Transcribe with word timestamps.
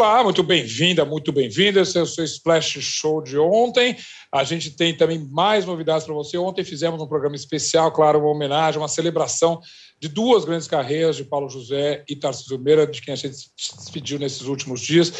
Olá, 0.00 0.24
muito 0.24 0.42
bem-vinda, 0.42 1.04
muito 1.04 1.30
bem-vinda. 1.30 1.82
Esse 1.82 1.98
é 1.98 2.00
o 2.00 2.06
seu 2.06 2.24
Splash 2.24 2.80
Show 2.80 3.22
de 3.22 3.36
ontem. 3.36 3.94
A 4.32 4.42
gente 4.44 4.70
tem 4.70 4.96
também 4.96 5.18
mais 5.30 5.66
novidades 5.66 6.06
para 6.06 6.14
você. 6.14 6.38
Ontem 6.38 6.64
fizemos 6.64 7.02
um 7.02 7.06
programa 7.06 7.36
especial, 7.36 7.92
claro, 7.92 8.18
uma 8.18 8.30
homenagem, 8.30 8.80
uma 8.80 8.88
celebração 8.88 9.60
de 10.00 10.08
duas 10.08 10.44
grandes 10.46 10.66
carreiras 10.66 11.14
de 11.16 11.24
Paulo 11.24 11.48
José 11.50 12.02
e 12.08 12.16
Tarcísio 12.16 12.58
Meira, 12.58 12.86
de 12.86 13.02
quem 13.02 13.12
a 13.12 13.16
gente 13.16 13.36
se 13.36 13.76
despediu 13.76 14.18
nesses 14.18 14.42
últimos 14.42 14.80
dias. 14.80 15.12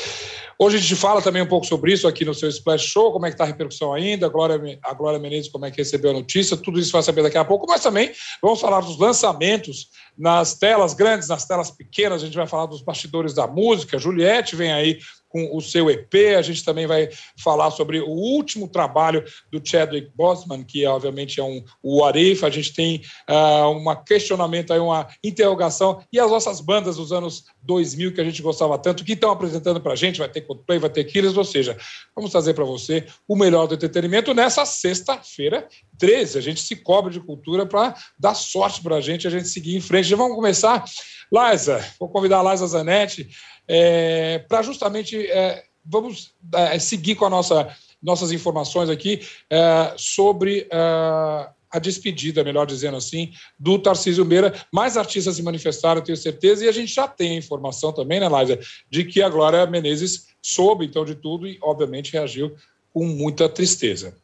Hoje 0.58 0.76
a 0.76 0.80
gente 0.80 0.96
fala 0.96 1.20
também 1.20 1.42
um 1.42 1.46
pouco 1.46 1.66
sobre 1.66 1.92
isso 1.92 2.08
aqui 2.08 2.24
no 2.24 2.34
seu 2.34 2.48
Splash 2.48 2.84
Show, 2.84 3.12
como 3.12 3.26
é 3.26 3.28
que 3.28 3.34
está 3.34 3.44
a 3.44 3.46
repercussão 3.46 3.92
ainda, 3.92 4.26
a 4.26 4.28
Glória, 4.28 4.78
a 4.82 4.94
Glória 4.94 5.18
Menezes, 5.18 5.50
como 5.50 5.66
é 5.66 5.70
que 5.70 5.78
recebeu 5.78 6.10
a 6.10 6.14
notícia, 6.14 6.56
tudo 6.56 6.80
isso 6.80 6.92
vai 6.92 7.02
saber 7.02 7.22
daqui 7.22 7.36
a 7.36 7.44
pouco, 7.44 7.66
mas 7.66 7.82
também 7.82 8.10
vamos 8.42 8.60
falar 8.60 8.80
dos 8.80 8.98
lançamentos 8.98 9.88
nas 10.16 10.54
telas 10.54 10.92
grandes, 10.92 11.28
nas 11.28 11.46
telas 11.46 11.70
pequenas, 11.70 12.22
a 12.22 12.26
gente 12.26 12.36
vai 12.36 12.46
falar 12.46 12.66
dos 12.66 12.82
bastidores 12.82 13.34
da 13.34 13.46
música. 13.46 13.98
Juliette 13.98 14.56
vem 14.56 14.72
aí 14.72 14.98
com 15.30 15.56
o 15.56 15.60
seu 15.62 15.88
EP. 15.88 16.12
A 16.36 16.42
gente 16.42 16.62
também 16.62 16.86
vai 16.86 17.08
falar 17.42 17.70
sobre 17.70 18.00
o 18.00 18.10
último 18.10 18.68
trabalho 18.68 19.24
do 19.50 19.60
Chadwick 19.64 20.10
Boseman, 20.14 20.64
que 20.64 20.84
obviamente 20.84 21.40
é 21.40 21.44
um 21.44 21.64
o 21.82 22.04
Arif. 22.04 22.44
A 22.44 22.50
gente 22.50 22.74
tem 22.74 23.00
uh, 23.28 23.70
um 23.70 24.04
questionamento 24.04 24.72
aí, 24.72 24.80
uma 24.80 25.06
interrogação 25.24 26.02
e 26.12 26.18
as 26.18 26.30
nossas 26.30 26.60
bandas 26.60 26.96
dos 26.96 27.12
anos 27.12 27.44
2000 27.62 28.12
que 28.12 28.20
a 28.20 28.24
gente 28.24 28.42
gostava 28.42 28.76
tanto, 28.76 29.04
que 29.04 29.12
estão 29.12 29.30
apresentando 29.30 29.80
para 29.80 29.92
a 29.92 29.96
gente. 29.96 30.18
Vai 30.18 30.28
ter 30.28 30.42
Coldplay, 30.42 30.78
vai 30.78 30.90
ter 30.90 31.04
Killers, 31.04 31.36
ou 31.36 31.44
seja, 31.44 31.76
vamos 32.14 32.32
trazer 32.32 32.54
para 32.54 32.64
você 32.64 33.06
o 33.26 33.36
melhor 33.36 33.66
do 33.66 33.74
entretenimento 33.74 34.34
nessa 34.34 34.66
sexta-feira 34.66 35.68
13. 35.98 36.38
A 36.38 36.40
gente 36.40 36.60
se 36.60 36.74
cobre 36.74 37.12
de 37.12 37.20
cultura 37.20 37.64
para 37.64 37.94
dar 38.18 38.34
sorte 38.34 38.82
para 38.82 38.96
a 38.96 39.00
gente, 39.00 39.28
a 39.28 39.30
gente 39.30 39.48
seguir 39.48 39.76
em 39.76 39.80
frente. 39.80 40.08
Já 40.08 40.16
vamos 40.16 40.34
começar. 40.34 40.84
Liza, 41.32 41.84
vou 41.98 42.08
convidar 42.08 42.40
a 42.40 42.52
Liza 42.52 42.66
Zanetti 42.66 43.28
é, 43.68 44.40
para 44.48 44.62
justamente 44.62 45.16
é, 45.30 45.62
vamos 45.84 46.34
é, 46.54 46.78
seguir 46.78 47.14
com 47.14 47.24
a 47.24 47.30
nossa 47.30 47.74
nossas 48.02 48.32
informações 48.32 48.88
aqui 48.88 49.20
é, 49.50 49.92
sobre 49.96 50.66
é, 50.70 51.48
a 51.70 51.78
despedida, 51.78 52.42
melhor 52.42 52.66
dizendo 52.66 52.96
assim, 52.96 53.32
do 53.58 53.78
Tarcísio 53.78 54.24
Meira. 54.24 54.54
Mais 54.72 54.96
artistas 54.96 55.36
se 55.36 55.42
manifestaram, 55.42 56.00
tenho 56.02 56.16
certeza, 56.16 56.64
e 56.64 56.68
a 56.68 56.72
gente 56.72 56.92
já 56.92 57.06
tem 57.06 57.32
a 57.32 57.38
informação 57.38 57.92
também, 57.92 58.18
né, 58.18 58.28
Lásia, 58.28 58.58
de 58.90 59.04
que 59.04 59.22
a 59.22 59.28
Glória 59.28 59.66
Menezes 59.66 60.26
soube 60.42 60.86
então 60.86 61.04
de 61.04 61.14
tudo 61.14 61.46
e, 61.46 61.58
obviamente, 61.62 62.12
reagiu 62.12 62.54
com 62.92 63.04
muita 63.04 63.48
tristeza. 63.48 64.16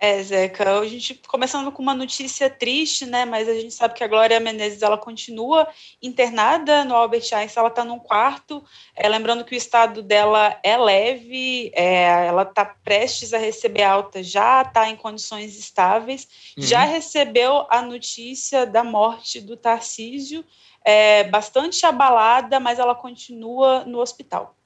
É, 0.00 0.22
Zeca, 0.22 0.78
a 0.78 0.86
gente 0.86 1.20
começando 1.26 1.72
com 1.72 1.82
uma 1.82 1.94
notícia 1.94 2.48
triste, 2.48 3.04
né? 3.04 3.24
Mas 3.24 3.48
a 3.48 3.54
gente 3.54 3.74
sabe 3.74 3.94
que 3.94 4.04
a 4.04 4.06
Glória 4.06 4.38
Menezes 4.38 4.80
ela 4.80 4.96
continua 4.96 5.66
internada 6.00 6.84
no 6.84 6.94
Albert 6.94 7.28
Einstein, 7.32 7.48
ela 7.56 7.68
está 7.68 7.84
num 7.84 7.98
quarto. 7.98 8.64
É, 8.94 9.08
lembrando 9.08 9.44
que 9.44 9.54
o 9.54 9.58
estado 9.58 10.00
dela 10.00 10.56
é 10.62 10.76
leve, 10.76 11.72
é, 11.74 12.26
ela 12.28 12.42
está 12.42 12.64
prestes 12.64 13.34
a 13.34 13.38
receber 13.38 13.82
alta, 13.82 14.22
já 14.22 14.62
está 14.62 14.88
em 14.88 14.94
condições 14.94 15.58
estáveis, 15.58 16.28
uhum. 16.56 16.62
já 16.62 16.84
recebeu 16.84 17.66
a 17.68 17.82
notícia 17.82 18.64
da 18.64 18.84
morte 18.84 19.40
do 19.40 19.56
Tarcísio, 19.56 20.44
é, 20.84 21.24
bastante 21.24 21.84
abalada, 21.84 22.60
mas 22.60 22.78
ela 22.78 22.94
continua 22.94 23.84
no 23.84 23.98
hospital. 23.98 24.57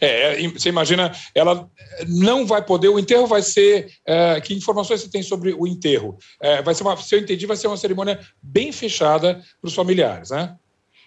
É, 0.00 0.48
você 0.48 0.68
imagina, 0.68 1.12
ela 1.34 1.68
não 2.08 2.46
vai 2.46 2.64
poder, 2.64 2.88
o 2.88 2.98
enterro 2.98 3.26
vai 3.26 3.42
ser. 3.42 3.92
É, 4.06 4.40
que 4.40 4.54
informações 4.54 5.02
você 5.02 5.10
tem 5.10 5.22
sobre 5.22 5.52
o 5.52 5.66
enterro? 5.66 6.16
É, 6.40 6.62
vai 6.62 6.74
ser 6.74 6.82
uma, 6.82 6.96
se 6.96 7.14
eu 7.14 7.20
entendi, 7.20 7.46
vai 7.46 7.56
ser 7.56 7.66
uma 7.66 7.76
cerimônia 7.76 8.18
bem 8.42 8.72
fechada 8.72 9.42
para 9.60 9.68
os 9.68 9.74
familiares, 9.74 10.30
né? 10.30 10.56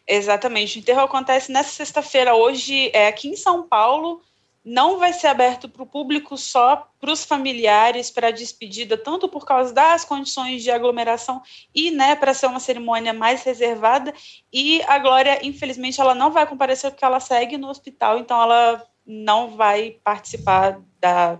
Exatamente. 0.08 0.78
O 0.78 0.80
enterro 0.80 1.02
acontece 1.02 1.52
nessa 1.52 1.70
sexta-feira, 1.70 2.36
hoje, 2.36 2.90
é 2.94 3.08
aqui 3.08 3.28
em 3.28 3.36
São 3.36 3.68
Paulo, 3.68 4.22
não 4.70 5.00
vai 5.00 5.12
ser 5.14 5.26
aberto 5.26 5.68
para 5.68 5.82
o 5.82 5.88
público 5.88 6.38
só 6.38 6.88
para 7.00 7.12
os 7.12 7.26
familiares 7.26 8.12
para 8.12 8.28
a 8.28 8.32
despedida, 8.32 8.96
tanto 8.96 9.28
por 9.28 9.44
causa 9.44 9.74
das 9.74 10.06
condições 10.06 10.62
de 10.62 10.70
aglomeração 10.70 11.42
e 11.74 11.90
né, 11.90 12.16
para 12.16 12.36
ser 12.36 12.46
uma 12.46 12.60
cerimônia 12.60 13.12
mais 13.12 13.42
reservada. 13.44 14.14
E 14.54 14.84
a 14.84 15.00
Glória, 15.00 15.40
infelizmente, 15.44 16.00
ela 16.00 16.14
não 16.14 16.32
vai 16.32 16.46
comparecer 16.46 16.92
porque 16.92 17.04
ela 17.04 17.20
segue 17.20 17.58
no 17.58 17.68
hospital, 17.68 18.20
então 18.20 18.40
ela 18.40 18.86
não 19.04 19.58
vai 19.58 19.98
participar 20.04 20.80
da, 21.02 21.40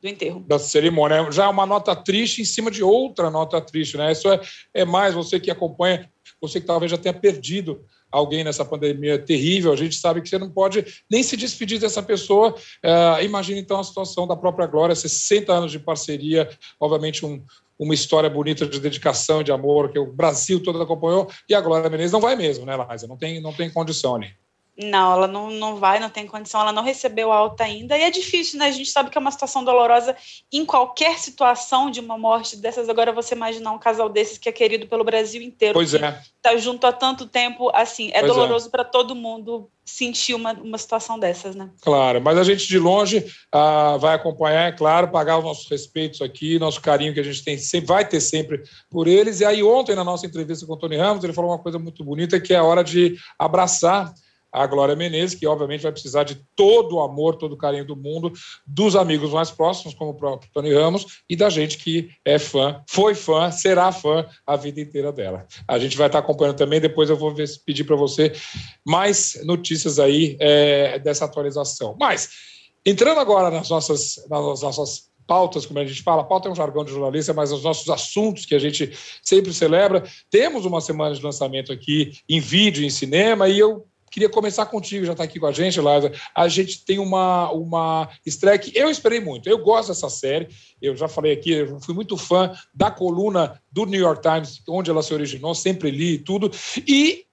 do 0.00 0.08
enterro. 0.08 0.44
Da 0.46 0.58
cerimônia. 0.60 1.28
Já 1.32 1.46
é 1.46 1.48
uma 1.48 1.66
nota 1.66 1.96
triste 1.96 2.40
em 2.40 2.44
cima 2.44 2.70
de 2.70 2.84
outra 2.84 3.30
nota 3.30 3.60
triste, 3.60 3.96
né? 3.96 4.12
Isso 4.12 4.30
é, 4.30 4.40
é 4.72 4.84
mais 4.84 5.12
você 5.12 5.40
que 5.40 5.50
acompanha, 5.50 6.08
você 6.40 6.60
que 6.60 6.66
talvez 6.68 6.88
já 6.92 6.96
tenha 6.96 7.14
perdido 7.14 7.84
alguém 8.10 8.44
nessa 8.44 8.64
pandemia 8.64 9.18
terrível, 9.18 9.72
a 9.72 9.76
gente 9.76 9.94
sabe 9.96 10.20
que 10.20 10.28
você 10.28 10.38
não 10.38 10.50
pode 10.50 10.84
nem 11.10 11.22
se 11.22 11.36
despedir 11.36 11.78
dessa 11.78 12.02
pessoa. 12.02 12.54
Uh, 12.84 13.22
imagine 13.22 13.60
então 13.60 13.78
a 13.78 13.84
situação 13.84 14.26
da 14.26 14.36
própria 14.36 14.66
Glória, 14.66 14.94
60 14.94 15.52
anos 15.52 15.72
de 15.72 15.78
parceria, 15.78 16.48
obviamente 16.78 17.24
um, 17.24 17.42
uma 17.78 17.94
história 17.94 18.28
bonita 18.28 18.66
de 18.66 18.78
dedicação, 18.78 19.42
de 19.42 19.50
amor, 19.50 19.90
que 19.90 19.98
o 19.98 20.12
Brasil 20.12 20.62
todo 20.62 20.80
acompanhou, 20.82 21.30
e 21.48 21.54
a 21.54 21.60
Glória 21.60 21.88
Menezes 21.88 22.12
não 22.12 22.20
vai 22.20 22.36
mesmo, 22.36 22.66
né, 22.66 22.74
Liza? 22.90 23.06
Não 23.06 23.16
tem, 23.16 23.40
não 23.40 23.52
tem 23.52 23.70
condição 23.70 24.16
ali. 24.16 24.28
Não, 24.82 25.12
ela 25.12 25.26
não, 25.26 25.50
não 25.50 25.76
vai, 25.76 26.00
não 26.00 26.08
tem 26.08 26.26
condição, 26.26 26.60
ela 26.60 26.72
não 26.72 26.82
recebeu 26.82 27.30
alta 27.30 27.64
ainda. 27.64 27.98
E 27.98 28.02
é 28.02 28.10
difícil, 28.10 28.58
né? 28.58 28.66
A 28.66 28.70
gente 28.70 28.90
sabe 28.90 29.10
que 29.10 29.18
é 29.18 29.20
uma 29.20 29.30
situação 29.30 29.62
dolorosa 29.62 30.16
em 30.50 30.64
qualquer 30.64 31.18
situação 31.18 31.90
de 31.90 32.00
uma 32.00 32.16
morte 32.16 32.56
dessas. 32.56 32.88
Agora, 32.88 33.12
você 33.12 33.34
imaginar 33.34 33.72
um 33.72 33.78
casal 33.78 34.08
desses 34.08 34.38
que 34.38 34.48
é 34.48 34.52
querido 34.52 34.86
pelo 34.86 35.04
Brasil 35.04 35.42
inteiro. 35.42 35.74
Pois 35.74 35.92
é. 35.92 36.20
Tá 36.40 36.56
junto 36.56 36.86
há 36.86 36.92
tanto 36.92 37.26
tempo, 37.26 37.70
assim, 37.74 38.08
é 38.08 38.20
pois 38.20 38.24
é. 38.24 38.34
doloroso 38.34 38.68
é. 38.68 38.70
para 38.70 38.84
todo 38.84 39.14
mundo 39.14 39.68
sentir 39.84 40.34
uma, 40.34 40.52
uma 40.52 40.78
situação 40.78 41.18
dessas, 41.18 41.54
né? 41.54 41.68
Claro, 41.82 42.20
mas 42.20 42.38
a 42.38 42.44
gente 42.44 42.66
de 42.66 42.78
longe 42.78 43.26
ah, 43.52 43.96
vai 43.98 44.14
acompanhar, 44.14 44.68
é 44.68 44.72
claro, 44.72 45.08
pagar 45.08 45.38
os 45.38 45.44
nossos 45.44 45.68
respeitos 45.68 46.22
aqui, 46.22 46.58
nosso 46.58 46.80
carinho 46.80 47.12
que 47.12 47.20
a 47.20 47.24
gente 47.24 47.42
tem, 47.42 47.58
sempre, 47.58 47.88
vai 47.88 48.08
ter 48.08 48.20
sempre 48.20 48.62
por 48.88 49.08
eles. 49.08 49.40
E 49.40 49.44
aí, 49.44 49.62
ontem, 49.62 49.94
na 49.94 50.04
nossa 50.04 50.26
entrevista 50.26 50.64
com 50.64 50.74
o 50.74 50.76
Tony 50.76 50.96
Ramos, 50.96 51.24
ele 51.24 51.32
falou 51.32 51.50
uma 51.50 51.58
coisa 51.58 51.78
muito 51.78 52.04
bonita, 52.04 52.40
que 52.40 52.54
é 52.54 52.58
a 52.58 52.64
hora 52.64 52.84
de 52.84 53.16
abraçar 53.38 54.14
a 54.52 54.66
Glória 54.66 54.96
Menezes, 54.96 55.38
que 55.38 55.46
obviamente 55.46 55.82
vai 55.82 55.92
precisar 55.92 56.24
de 56.24 56.42
todo 56.56 56.96
o 56.96 57.00
amor, 57.00 57.36
todo 57.36 57.52
o 57.52 57.56
carinho 57.56 57.84
do 57.84 57.96
mundo, 57.96 58.32
dos 58.66 58.96
amigos 58.96 59.30
mais 59.32 59.50
próximos, 59.50 59.94
como 59.94 60.10
o 60.10 60.14
próprio 60.14 60.50
Tony 60.52 60.72
Ramos, 60.72 61.22
e 61.28 61.36
da 61.36 61.48
gente 61.48 61.78
que 61.78 62.10
é 62.24 62.38
fã, 62.38 62.82
foi 62.88 63.14
fã, 63.14 63.50
será 63.50 63.92
fã 63.92 64.26
a 64.46 64.56
vida 64.56 64.80
inteira 64.80 65.12
dela. 65.12 65.46
A 65.68 65.78
gente 65.78 65.96
vai 65.96 66.06
estar 66.06 66.18
acompanhando 66.18 66.56
também, 66.56 66.80
depois 66.80 67.10
eu 67.10 67.16
vou 67.16 67.34
pedir 67.64 67.84
para 67.84 67.96
você 67.96 68.32
mais 68.86 69.40
notícias 69.44 69.98
aí 69.98 70.36
é, 70.40 70.98
dessa 70.98 71.24
atualização. 71.24 71.96
Mas, 71.98 72.30
entrando 72.84 73.20
agora 73.20 73.50
nas 73.50 73.68
nossas, 73.68 74.16
nas 74.28 74.62
nossas 74.62 75.10
pautas, 75.30 75.64
como 75.64 75.78
a 75.78 75.84
gente 75.84 76.02
fala, 76.02 76.24
pauta 76.24 76.48
é 76.48 76.50
um 76.50 76.56
jargão 76.56 76.84
de 76.84 76.90
jornalista, 76.90 77.32
mas 77.32 77.52
os 77.52 77.62
nossos 77.62 77.88
assuntos 77.88 78.44
que 78.44 78.52
a 78.52 78.58
gente 78.58 78.92
sempre 79.22 79.54
celebra. 79.54 80.02
Temos 80.28 80.64
uma 80.64 80.80
semana 80.80 81.14
de 81.14 81.22
lançamento 81.22 81.72
aqui 81.72 82.10
em 82.28 82.40
vídeo, 82.40 82.84
em 82.84 82.90
cinema, 82.90 83.48
e 83.48 83.56
eu 83.56 83.86
Queria 84.10 84.28
começar 84.28 84.66
contigo, 84.66 85.06
já 85.06 85.12
está 85.12 85.24
aqui 85.24 85.38
com 85.38 85.46
a 85.46 85.52
gente, 85.52 85.80
Lázaro. 85.80 86.14
A 86.34 86.48
gente 86.48 86.84
tem 86.84 86.98
uma, 86.98 87.50
uma 87.52 88.08
estreia 88.26 88.58
que 88.58 88.76
eu 88.76 88.90
esperei 88.90 89.20
muito. 89.20 89.48
Eu 89.48 89.58
gosto 89.58 89.88
dessa 89.88 90.10
série. 90.10 90.48
Eu 90.82 90.96
já 90.96 91.06
falei 91.06 91.32
aqui, 91.32 91.52
eu 91.52 91.80
fui 91.80 91.94
muito 91.94 92.16
fã 92.16 92.52
da 92.74 92.90
coluna 92.90 93.60
do 93.70 93.86
New 93.86 94.00
York 94.00 94.20
Times, 94.20 94.62
onde 94.68 94.90
ela 94.90 95.02
se 95.02 95.14
originou, 95.14 95.54
sempre 95.54 95.90
li 95.90 96.18
tudo. 96.18 96.50
E 96.86 97.24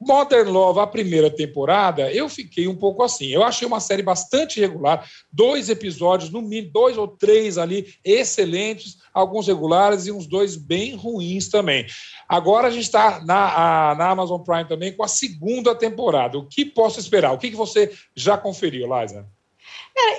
Modern 0.00 0.48
Love, 0.48 0.80
a 0.80 0.86
primeira 0.86 1.30
temporada, 1.30 2.10
eu 2.10 2.28
fiquei 2.28 2.66
um 2.66 2.74
pouco 2.74 3.02
assim. 3.02 3.26
Eu 3.26 3.42
achei 3.42 3.68
uma 3.68 3.80
série 3.80 4.02
bastante 4.02 4.58
regular, 4.58 5.06
dois 5.30 5.68
episódios, 5.68 6.30
no 6.30 6.40
mínimo, 6.40 6.72
dois 6.72 6.96
ou 6.96 7.06
três 7.06 7.58
ali, 7.58 7.94
excelentes, 8.02 8.96
alguns 9.12 9.46
regulares 9.46 10.06
e 10.06 10.12
uns 10.12 10.26
dois 10.26 10.56
bem 10.56 10.94
ruins 10.94 11.48
também. 11.48 11.86
Agora 12.26 12.68
a 12.68 12.70
gente 12.70 12.84
está 12.84 13.20
na, 13.24 13.94
na 13.94 14.08
Amazon 14.08 14.40
Prime 14.40 14.66
também 14.66 14.96
com 14.96 15.04
a 15.04 15.08
segunda 15.08 15.74
temporada. 15.74 16.38
O 16.38 16.46
que 16.46 16.64
posso 16.64 16.98
esperar? 16.98 17.32
O 17.32 17.38
que, 17.38 17.50
que 17.50 17.56
você 17.56 17.92
já 18.16 18.38
conferiu, 18.38 18.88
Liza? 18.88 19.26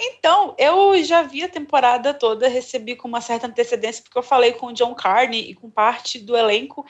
então, 0.03 0.55
eu 0.57 1.03
já 1.03 1.23
vi 1.23 1.43
a 1.43 1.49
temporada 1.49 2.13
toda, 2.13 2.47
recebi 2.47 2.95
com 2.95 3.07
uma 3.07 3.21
certa 3.21 3.47
antecedência, 3.47 4.03
porque 4.03 4.17
eu 4.17 4.23
falei 4.23 4.53
com 4.53 4.67
o 4.67 4.73
John 4.73 4.93
Carney 4.93 5.49
e 5.49 5.55
com 5.55 5.69
parte 5.69 6.19
do 6.19 6.37
elenco. 6.37 6.85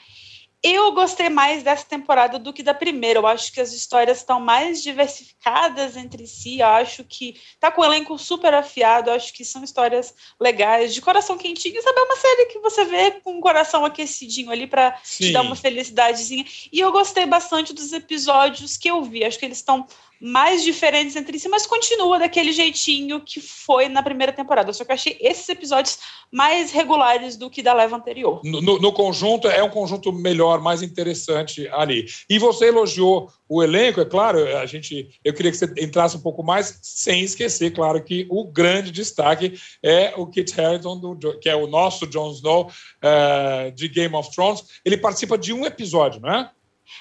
Eu 0.64 0.92
gostei 0.92 1.28
mais 1.28 1.64
dessa 1.64 1.84
temporada 1.84 2.38
do 2.38 2.52
que 2.52 2.62
da 2.62 2.72
primeira. 2.72 3.18
Eu 3.18 3.26
acho 3.26 3.52
que 3.52 3.60
as 3.60 3.72
histórias 3.72 4.18
estão 4.18 4.38
mais 4.38 4.80
diversificadas 4.80 5.96
entre 5.96 6.24
si. 6.24 6.60
Eu 6.60 6.68
acho 6.68 7.02
que 7.02 7.34
tá 7.58 7.72
com 7.72 7.80
o 7.80 7.84
elenco 7.84 8.16
super 8.16 8.54
afiado. 8.54 9.10
Eu 9.10 9.14
acho 9.14 9.32
que 9.32 9.44
são 9.44 9.64
histórias 9.64 10.14
legais, 10.40 10.94
de 10.94 11.00
coração 11.00 11.36
quentinho. 11.36 11.82
Sabe, 11.82 11.98
é 11.98 12.02
uma 12.04 12.16
série 12.16 12.46
que 12.46 12.60
você 12.60 12.84
vê 12.84 13.10
com 13.10 13.38
o 13.38 13.40
coração 13.40 13.84
aquecidinho 13.84 14.52
ali 14.52 14.68
para 14.68 14.92
te 14.92 15.32
dar 15.32 15.42
uma 15.42 15.56
felicidadezinha. 15.56 16.44
E 16.72 16.78
eu 16.78 16.92
gostei 16.92 17.26
bastante 17.26 17.72
dos 17.72 17.92
episódios 17.92 18.76
que 18.76 18.88
eu 18.88 19.02
vi. 19.02 19.24
Acho 19.24 19.40
que 19.40 19.46
eles 19.46 19.58
estão 19.58 19.84
mais 20.24 20.62
diferentes 20.62 21.16
entre 21.16 21.36
si, 21.36 21.48
mas 21.48 21.66
continua 21.66 22.16
daquele 22.16 22.52
jeitinho 22.52 23.20
que 23.20 23.40
foi 23.40 23.88
na 23.88 24.04
primeira 24.04 24.32
temporada. 24.32 24.72
Só 24.72 24.84
que 24.84 24.92
eu 24.92 24.94
achei 24.94 25.16
esses 25.20 25.48
episódios 25.48 25.98
mais 26.30 26.70
regulares 26.70 27.36
do 27.36 27.50
que 27.50 27.60
da 27.60 27.74
leva 27.74 27.96
anterior. 27.96 28.40
No, 28.44 28.78
no 28.78 28.92
conjunto, 28.92 29.48
é 29.48 29.60
um 29.64 29.68
conjunto 29.68 30.12
melhor, 30.12 30.60
mais 30.60 30.80
interessante 30.80 31.66
ali. 31.72 32.06
E 32.30 32.38
você 32.38 32.68
elogiou 32.68 33.32
o 33.48 33.64
elenco, 33.64 34.00
é 34.00 34.04
claro, 34.04 34.38
a 34.58 34.64
gente, 34.64 35.10
eu 35.24 35.34
queria 35.34 35.50
que 35.50 35.56
você 35.56 35.66
entrasse 35.76 36.16
um 36.16 36.20
pouco 36.20 36.42
mais, 36.44 36.78
sem 36.82 37.22
esquecer, 37.22 37.72
claro, 37.72 38.02
que 38.02 38.24
o 38.30 38.44
grande 38.44 38.92
destaque 38.92 39.58
é 39.82 40.14
o 40.16 40.26
Kit 40.28 40.58
Harington, 40.58 41.16
do, 41.16 41.38
que 41.40 41.48
é 41.48 41.56
o 41.56 41.66
nosso 41.66 42.06
Jon 42.06 42.30
Snow 42.30 42.70
uh, 42.70 43.72
de 43.72 43.88
Game 43.88 44.14
of 44.14 44.30
Thrones. 44.30 44.62
Ele 44.84 44.96
participa 44.96 45.36
de 45.36 45.52
um 45.52 45.66
episódio, 45.66 46.20
não 46.20 46.32
é? 46.32 46.50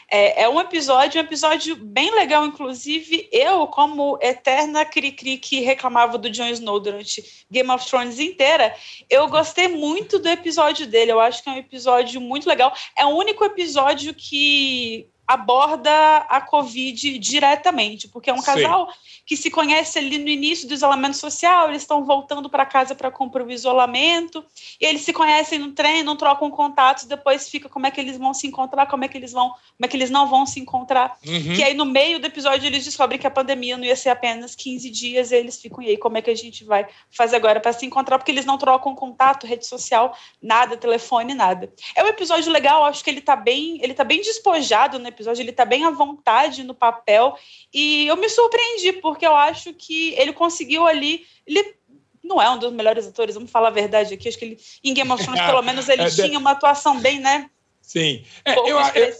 É, 0.09 0.43
é, 0.43 0.49
um 0.49 0.59
episódio, 0.59 1.21
um 1.21 1.23
episódio 1.23 1.75
bem 1.75 2.13
legal, 2.13 2.45
inclusive 2.45 3.29
eu, 3.31 3.67
como 3.67 4.17
eterna 4.21 4.83
cri-cri 4.83 5.37
que 5.37 5.61
reclamava 5.61 6.17
do 6.17 6.29
Jon 6.29 6.47
Snow 6.47 6.79
durante 6.79 7.45
Game 7.49 7.69
of 7.69 7.85
Thrones 7.85 8.19
inteira, 8.19 8.75
eu 9.09 9.27
gostei 9.29 9.67
muito 9.67 10.19
do 10.19 10.27
episódio 10.27 10.85
dele. 10.85 11.11
Eu 11.11 11.19
acho 11.19 11.43
que 11.43 11.49
é 11.49 11.53
um 11.53 11.57
episódio 11.57 12.19
muito 12.19 12.47
legal. 12.47 12.73
É 12.97 13.05
o 13.05 13.15
único 13.15 13.43
episódio 13.45 14.13
que 14.13 15.07
aborda 15.31 16.17
a 16.27 16.41
Covid 16.41 17.17
diretamente, 17.17 18.09
porque 18.09 18.29
é 18.29 18.33
um 18.33 18.41
casal 18.41 18.91
Sim. 18.91 18.97
que 19.25 19.37
se 19.37 19.49
conhece 19.49 19.97
ali 19.97 20.17
no 20.17 20.27
início 20.27 20.67
do 20.67 20.73
isolamento 20.73 21.15
social, 21.15 21.69
eles 21.69 21.83
estão 21.83 22.03
voltando 22.03 22.49
para 22.49 22.65
casa 22.65 22.93
para 22.93 23.09
cumprir 23.09 23.45
o 23.45 23.51
isolamento, 23.51 24.43
e 24.79 24.85
eles 24.85 25.03
se 25.03 25.13
conhecem 25.13 25.57
no 25.57 25.71
trem, 25.71 26.03
não 26.03 26.17
trocam 26.17 26.51
contatos, 26.51 27.05
depois 27.05 27.47
fica 27.47 27.69
como 27.69 27.87
é 27.87 27.91
que 27.91 28.01
eles 28.01 28.17
vão 28.17 28.33
se 28.33 28.45
encontrar, 28.45 28.87
como 28.87 29.05
é 29.05 29.07
que 29.07 29.17
eles 29.17 29.31
vão, 29.31 29.51
como 29.51 29.85
é 29.85 29.87
que 29.87 29.95
eles 29.95 30.09
não 30.09 30.27
vão 30.27 30.45
se 30.45 30.59
encontrar. 30.59 31.17
Uhum. 31.25 31.55
Que 31.55 31.63
aí 31.63 31.73
no 31.73 31.85
meio 31.85 32.19
do 32.19 32.27
episódio 32.27 32.67
eles 32.67 32.83
descobrem 32.83 33.17
que 33.17 33.25
a 33.25 33.31
pandemia 33.31 33.77
não 33.77 33.85
ia 33.85 33.95
ser 33.95 34.09
apenas 34.09 34.53
15 34.53 34.89
dias, 34.89 35.31
e 35.31 35.37
eles 35.37 35.61
ficam, 35.61 35.81
e 35.81 35.91
aí, 35.91 35.97
como 35.97 36.17
é 36.17 36.21
que 36.21 36.29
a 36.29 36.35
gente 36.35 36.65
vai 36.65 36.85
fazer 37.09 37.37
agora 37.37 37.61
para 37.61 37.71
se 37.71 37.85
encontrar? 37.85 38.17
Porque 38.17 38.31
eles 38.31 38.45
não 38.45 38.57
trocam 38.57 38.93
contato, 38.93 39.47
rede 39.47 39.65
social, 39.65 40.13
nada, 40.41 40.75
telefone, 40.75 41.33
nada. 41.33 41.73
É 41.95 42.03
um 42.03 42.07
episódio 42.07 42.51
legal, 42.51 42.83
acho 42.83 43.01
que 43.01 43.09
ele 43.09 43.19
está 43.19 43.37
bem, 43.37 43.79
ele 43.81 43.93
tá 43.93 44.03
bem 44.03 44.19
despojado 44.19 44.99
no 44.99 45.07
episódio 45.07 45.20
episódio, 45.21 45.41
ele 45.41 45.51
tá 45.51 45.65
bem 45.65 45.85
à 45.85 45.91
vontade 45.91 46.63
no 46.63 46.73
papel. 46.73 47.37
E 47.73 48.07
eu 48.07 48.17
me 48.17 48.27
surpreendi, 48.29 48.93
porque 48.93 49.25
eu 49.25 49.35
acho 49.35 49.73
que 49.73 50.13
ele 50.17 50.33
conseguiu 50.33 50.85
ali. 50.85 51.25
Ele 51.45 51.75
não 52.23 52.41
é 52.41 52.49
um 52.49 52.57
dos 52.57 52.71
melhores 52.71 53.07
atores, 53.07 53.35
vamos 53.35 53.51
falar 53.51 53.69
a 53.69 53.71
verdade 53.71 54.13
aqui. 54.13 54.27
Acho 54.27 54.37
que 54.37 54.45
ele, 54.45 54.59
em 54.83 54.93
Game 54.93 55.11
of 55.11 55.21
Thrones, 55.23 55.41
pelo 55.41 55.61
menos, 55.61 55.89
ele 55.89 56.03
é, 56.03 56.09
tinha 56.09 56.37
uma 56.37 56.51
atuação 56.51 56.99
bem, 56.99 57.19
né? 57.19 57.49
Sim. 57.81 58.23
É, 58.45 58.57
eu, 58.57 58.79
eu, 58.95 59.13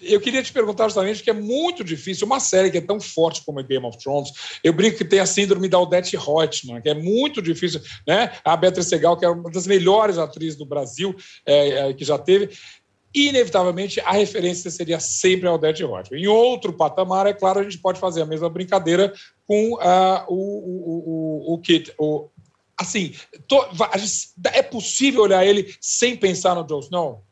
eu, 0.00 0.20
queria 0.20 0.42
te 0.42 0.52
perguntar 0.52 0.84
justamente 0.84 1.22
que 1.22 1.30
é 1.30 1.34
muito 1.34 1.84
difícil, 1.84 2.26
uma 2.26 2.40
série 2.40 2.70
que 2.70 2.78
é 2.78 2.80
tão 2.80 3.00
forte 3.00 3.42
como 3.44 3.62
Game 3.62 3.84
of 3.84 3.98
Thrones. 3.98 4.30
Eu 4.64 4.72
brinco 4.72 4.96
que 4.96 5.04
tem 5.04 5.20
a 5.20 5.26
síndrome 5.26 5.68
da 5.68 5.78
Odette 5.78 6.16
Reutemann, 6.16 6.80
que 6.80 6.88
é 6.88 6.94
muito 6.94 7.42
difícil, 7.42 7.80
né? 8.06 8.32
A 8.44 8.56
Beatriz 8.56 8.88
Segal, 8.88 9.16
que 9.16 9.24
é 9.24 9.28
uma 9.28 9.50
das 9.50 9.66
melhores 9.66 10.18
atrizes 10.18 10.56
do 10.56 10.64
Brasil, 10.64 11.14
é, 11.44 11.68
é, 11.68 11.94
que 11.94 12.04
já 12.04 12.18
teve 12.18 12.50
inevitavelmente 13.14 14.00
a 14.00 14.12
referência 14.12 14.70
seria 14.70 15.00
sempre 15.00 15.48
ao 15.48 15.58
Dead. 15.58 15.80
Em 16.12 16.26
outro 16.26 16.72
patamar, 16.72 17.26
é 17.26 17.32
claro, 17.32 17.60
a 17.60 17.62
gente 17.62 17.78
pode 17.78 18.00
fazer 18.00 18.22
a 18.22 18.26
mesma 18.26 18.48
brincadeira 18.48 19.12
com 19.46 19.74
uh, 19.74 20.24
o, 20.28 20.34
o, 20.34 21.52
o, 21.52 21.54
o 21.54 21.58
Kit. 21.58 21.92
O, 21.98 22.28
assim, 22.76 23.14
é 24.52 24.62
possível 24.62 25.22
olhar 25.22 25.44
ele 25.44 25.74
sem 25.80 26.16
pensar 26.16 26.54
no 26.54 26.68
Joe 26.68 26.80
Snow? 26.80 27.24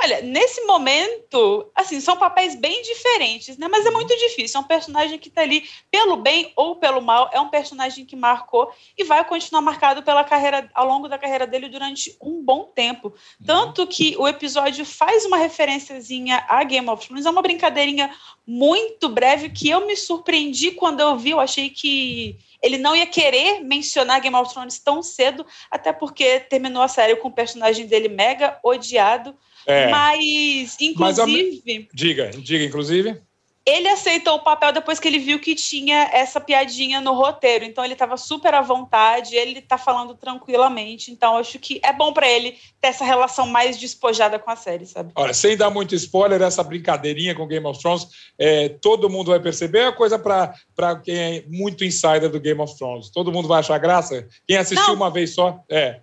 Olha, 0.00 0.22
nesse 0.22 0.60
momento, 0.62 1.70
assim, 1.74 2.00
são 2.00 2.16
papéis 2.16 2.54
bem 2.54 2.82
diferentes, 2.82 3.56
né? 3.58 3.68
Mas 3.68 3.84
é 3.84 3.90
muito 3.90 4.16
difícil. 4.16 4.58
É 4.58 4.62
um 4.62 4.66
personagem 4.66 5.18
que 5.18 5.30
tá 5.30 5.42
ali 5.42 5.68
pelo 5.90 6.16
bem 6.16 6.52
ou 6.56 6.76
pelo 6.76 7.00
mal. 7.00 7.30
É 7.32 7.40
um 7.40 7.48
personagem 7.48 8.04
que 8.04 8.16
marcou 8.16 8.72
e 8.96 9.04
vai 9.04 9.24
continuar 9.24 9.60
marcado 9.60 10.02
pela 10.02 10.24
carreira, 10.24 10.68
ao 10.74 10.86
longo 10.86 11.08
da 11.08 11.18
carreira 11.18 11.46
dele 11.46 11.68
durante 11.68 12.16
um 12.20 12.42
bom 12.42 12.64
tempo. 12.64 13.12
Tanto 13.44 13.86
que 13.86 14.16
o 14.18 14.26
episódio 14.26 14.84
faz 14.84 15.24
uma 15.24 15.36
referenciazinha 15.36 16.44
a 16.48 16.64
Game 16.64 16.88
of 16.88 17.06
Thrones. 17.06 17.26
É 17.26 17.30
uma 17.30 17.42
brincadeirinha 17.42 18.14
muito 18.46 19.08
breve 19.08 19.50
que 19.50 19.70
eu 19.70 19.86
me 19.86 19.96
surpreendi 19.96 20.72
quando 20.72 21.00
eu 21.00 21.16
vi. 21.16 21.30
Eu 21.30 21.40
achei 21.40 21.70
que 21.70 22.38
ele 22.62 22.78
não 22.78 22.94
ia 22.94 23.06
querer 23.06 23.60
mencionar 23.60 24.20
Game 24.20 24.36
of 24.36 24.52
Thrones 24.52 24.78
tão 24.78 25.02
cedo, 25.02 25.44
até 25.70 25.92
porque 25.92 26.40
terminou 26.40 26.82
a 26.82 26.88
série 26.88 27.16
com 27.16 27.28
o 27.28 27.32
personagem 27.32 27.86
dele 27.86 28.08
mega 28.08 28.58
odiado. 28.62 29.34
É. 29.66 29.88
Mas, 29.90 30.76
inclusive. 30.80 31.62
Mas, 31.66 31.86
diga, 31.92 32.30
diga, 32.30 32.64
inclusive. 32.64 33.20
Ele 33.64 33.88
aceitou 33.88 34.34
o 34.34 34.42
papel 34.42 34.72
depois 34.72 34.98
que 34.98 35.06
ele 35.06 35.18
viu 35.18 35.38
que 35.38 35.54
tinha 35.54 36.10
essa 36.12 36.40
piadinha 36.40 37.00
no 37.00 37.14
roteiro. 37.14 37.64
Então 37.64 37.84
ele 37.84 37.92
estava 37.92 38.16
super 38.16 38.54
à 38.54 38.60
vontade, 38.60 39.36
ele 39.36 39.60
está 39.60 39.78
falando 39.78 40.14
tranquilamente. 40.14 41.12
Então 41.12 41.36
acho 41.36 41.58
que 41.58 41.80
é 41.84 41.92
bom 41.92 42.12
para 42.12 42.28
ele 42.28 42.58
ter 42.80 42.88
essa 42.88 43.04
relação 43.04 43.46
mais 43.46 43.78
despojada 43.78 44.38
com 44.38 44.50
a 44.50 44.56
série, 44.56 44.84
sabe? 44.86 45.12
Olha, 45.14 45.32
sem 45.32 45.56
dar 45.56 45.70
muito 45.70 45.94
spoiler, 45.94 46.42
essa 46.42 46.64
brincadeirinha 46.64 47.34
com 47.34 47.46
Game 47.46 47.66
of 47.66 47.80
Thrones, 47.80 48.08
é, 48.38 48.68
todo 48.68 49.08
mundo 49.08 49.30
vai 49.30 49.40
perceber. 49.40 49.80
É 49.80 49.92
coisa 49.92 50.18
para 50.18 50.96
quem 51.02 51.16
é 51.16 51.44
muito 51.46 51.84
insider 51.84 52.28
do 52.28 52.40
Game 52.40 52.60
of 52.60 52.76
Thrones. 52.76 53.10
Todo 53.10 53.32
mundo 53.32 53.46
vai 53.46 53.60
achar 53.60 53.78
graça. 53.78 54.26
Quem 54.46 54.56
assistiu 54.56 54.88
Não. 54.88 54.94
uma 54.94 55.10
vez 55.10 55.34
só, 55.34 55.62
é 55.70 56.00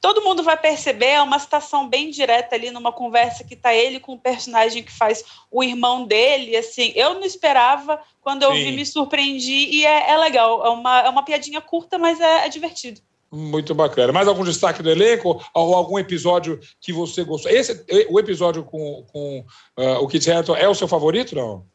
todo 0.00 0.22
mundo 0.22 0.42
vai 0.42 0.56
perceber, 0.56 1.06
é 1.06 1.22
uma 1.22 1.38
citação 1.38 1.88
bem 1.88 2.10
direta 2.10 2.54
ali 2.54 2.70
numa 2.70 2.92
conversa 2.92 3.44
que 3.44 3.56
tá 3.56 3.74
ele 3.74 4.00
com 4.00 4.12
o 4.14 4.18
personagem 4.18 4.82
que 4.82 4.92
faz 4.92 5.24
o 5.50 5.62
irmão 5.62 6.04
dele, 6.04 6.56
assim, 6.56 6.92
eu 6.94 7.14
não 7.14 7.24
esperava, 7.24 8.00
quando 8.20 8.42
eu 8.42 8.52
Sim. 8.52 8.64
vi 8.64 8.72
me 8.72 8.86
surpreendi 8.86 9.68
e 9.70 9.86
é, 9.86 10.10
é, 10.10 10.16
legal, 10.18 10.64
é 10.64 10.68
uma, 10.68 11.00
é 11.00 11.08
uma 11.08 11.24
piadinha 11.24 11.60
curta, 11.60 11.98
mas 11.98 12.20
é, 12.20 12.46
é 12.46 12.48
divertido. 12.48 13.00
Muito 13.30 13.74
bacana. 13.74 14.12
Mais 14.12 14.26
algum 14.26 14.42
destaque 14.42 14.82
do 14.82 14.90
elenco? 14.90 15.42
Ou 15.52 15.74
algum 15.74 15.98
episódio 15.98 16.58
que 16.80 16.94
você 16.94 17.22
gostou? 17.24 17.52
Esse, 17.52 17.84
o 18.08 18.18
episódio 18.18 18.64
com, 18.64 19.04
com 19.12 19.44
uh, 19.78 20.02
o 20.02 20.08
Kit 20.08 20.30
Harington 20.30 20.56
é 20.56 20.66
o 20.66 20.74
seu 20.74 20.88
favorito, 20.88 21.34
não? 21.34 21.66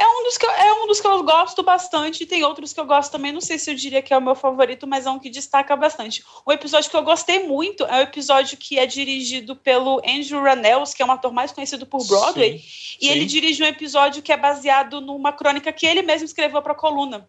É 0.00 0.06
um, 0.06 0.24
dos 0.24 0.38
que 0.38 0.46
eu, 0.46 0.50
é 0.50 0.72
um 0.82 0.86
dos 0.86 0.98
que 0.98 1.06
eu 1.06 1.22
gosto 1.22 1.62
bastante, 1.62 2.24
tem 2.24 2.42
outros 2.42 2.72
que 2.72 2.80
eu 2.80 2.86
gosto 2.86 3.12
também, 3.12 3.32
não 3.32 3.40
sei 3.42 3.58
se 3.58 3.70
eu 3.70 3.74
diria 3.74 4.00
que 4.00 4.14
é 4.14 4.16
o 4.16 4.22
meu 4.22 4.34
favorito, 4.34 4.86
mas 4.86 5.04
é 5.04 5.10
um 5.10 5.18
que 5.18 5.28
destaca 5.28 5.76
bastante. 5.76 6.24
O 6.46 6.50
episódio 6.50 6.90
que 6.90 6.96
eu 6.96 7.02
gostei 7.02 7.46
muito 7.46 7.84
é 7.84 7.98
o 7.98 8.02
episódio 8.04 8.56
que 8.56 8.78
é 8.78 8.86
dirigido 8.86 9.54
pelo 9.54 10.00
Andrew 10.02 10.42
Rannells, 10.42 10.94
que 10.94 11.02
é 11.02 11.04
um 11.04 11.12
ator 11.12 11.30
mais 11.30 11.52
conhecido 11.52 11.84
por 11.84 12.02
Broadway, 12.06 12.60
sim, 12.60 12.64
e 12.98 13.06
sim. 13.06 13.12
ele 13.12 13.26
dirige 13.26 13.62
um 13.62 13.66
episódio 13.66 14.22
que 14.22 14.32
é 14.32 14.38
baseado 14.38 15.02
numa 15.02 15.34
crônica 15.34 15.70
que 15.70 15.86
ele 15.86 16.00
mesmo 16.00 16.24
escreveu 16.24 16.62
para 16.62 16.72
a 16.72 16.76
coluna. 16.76 17.28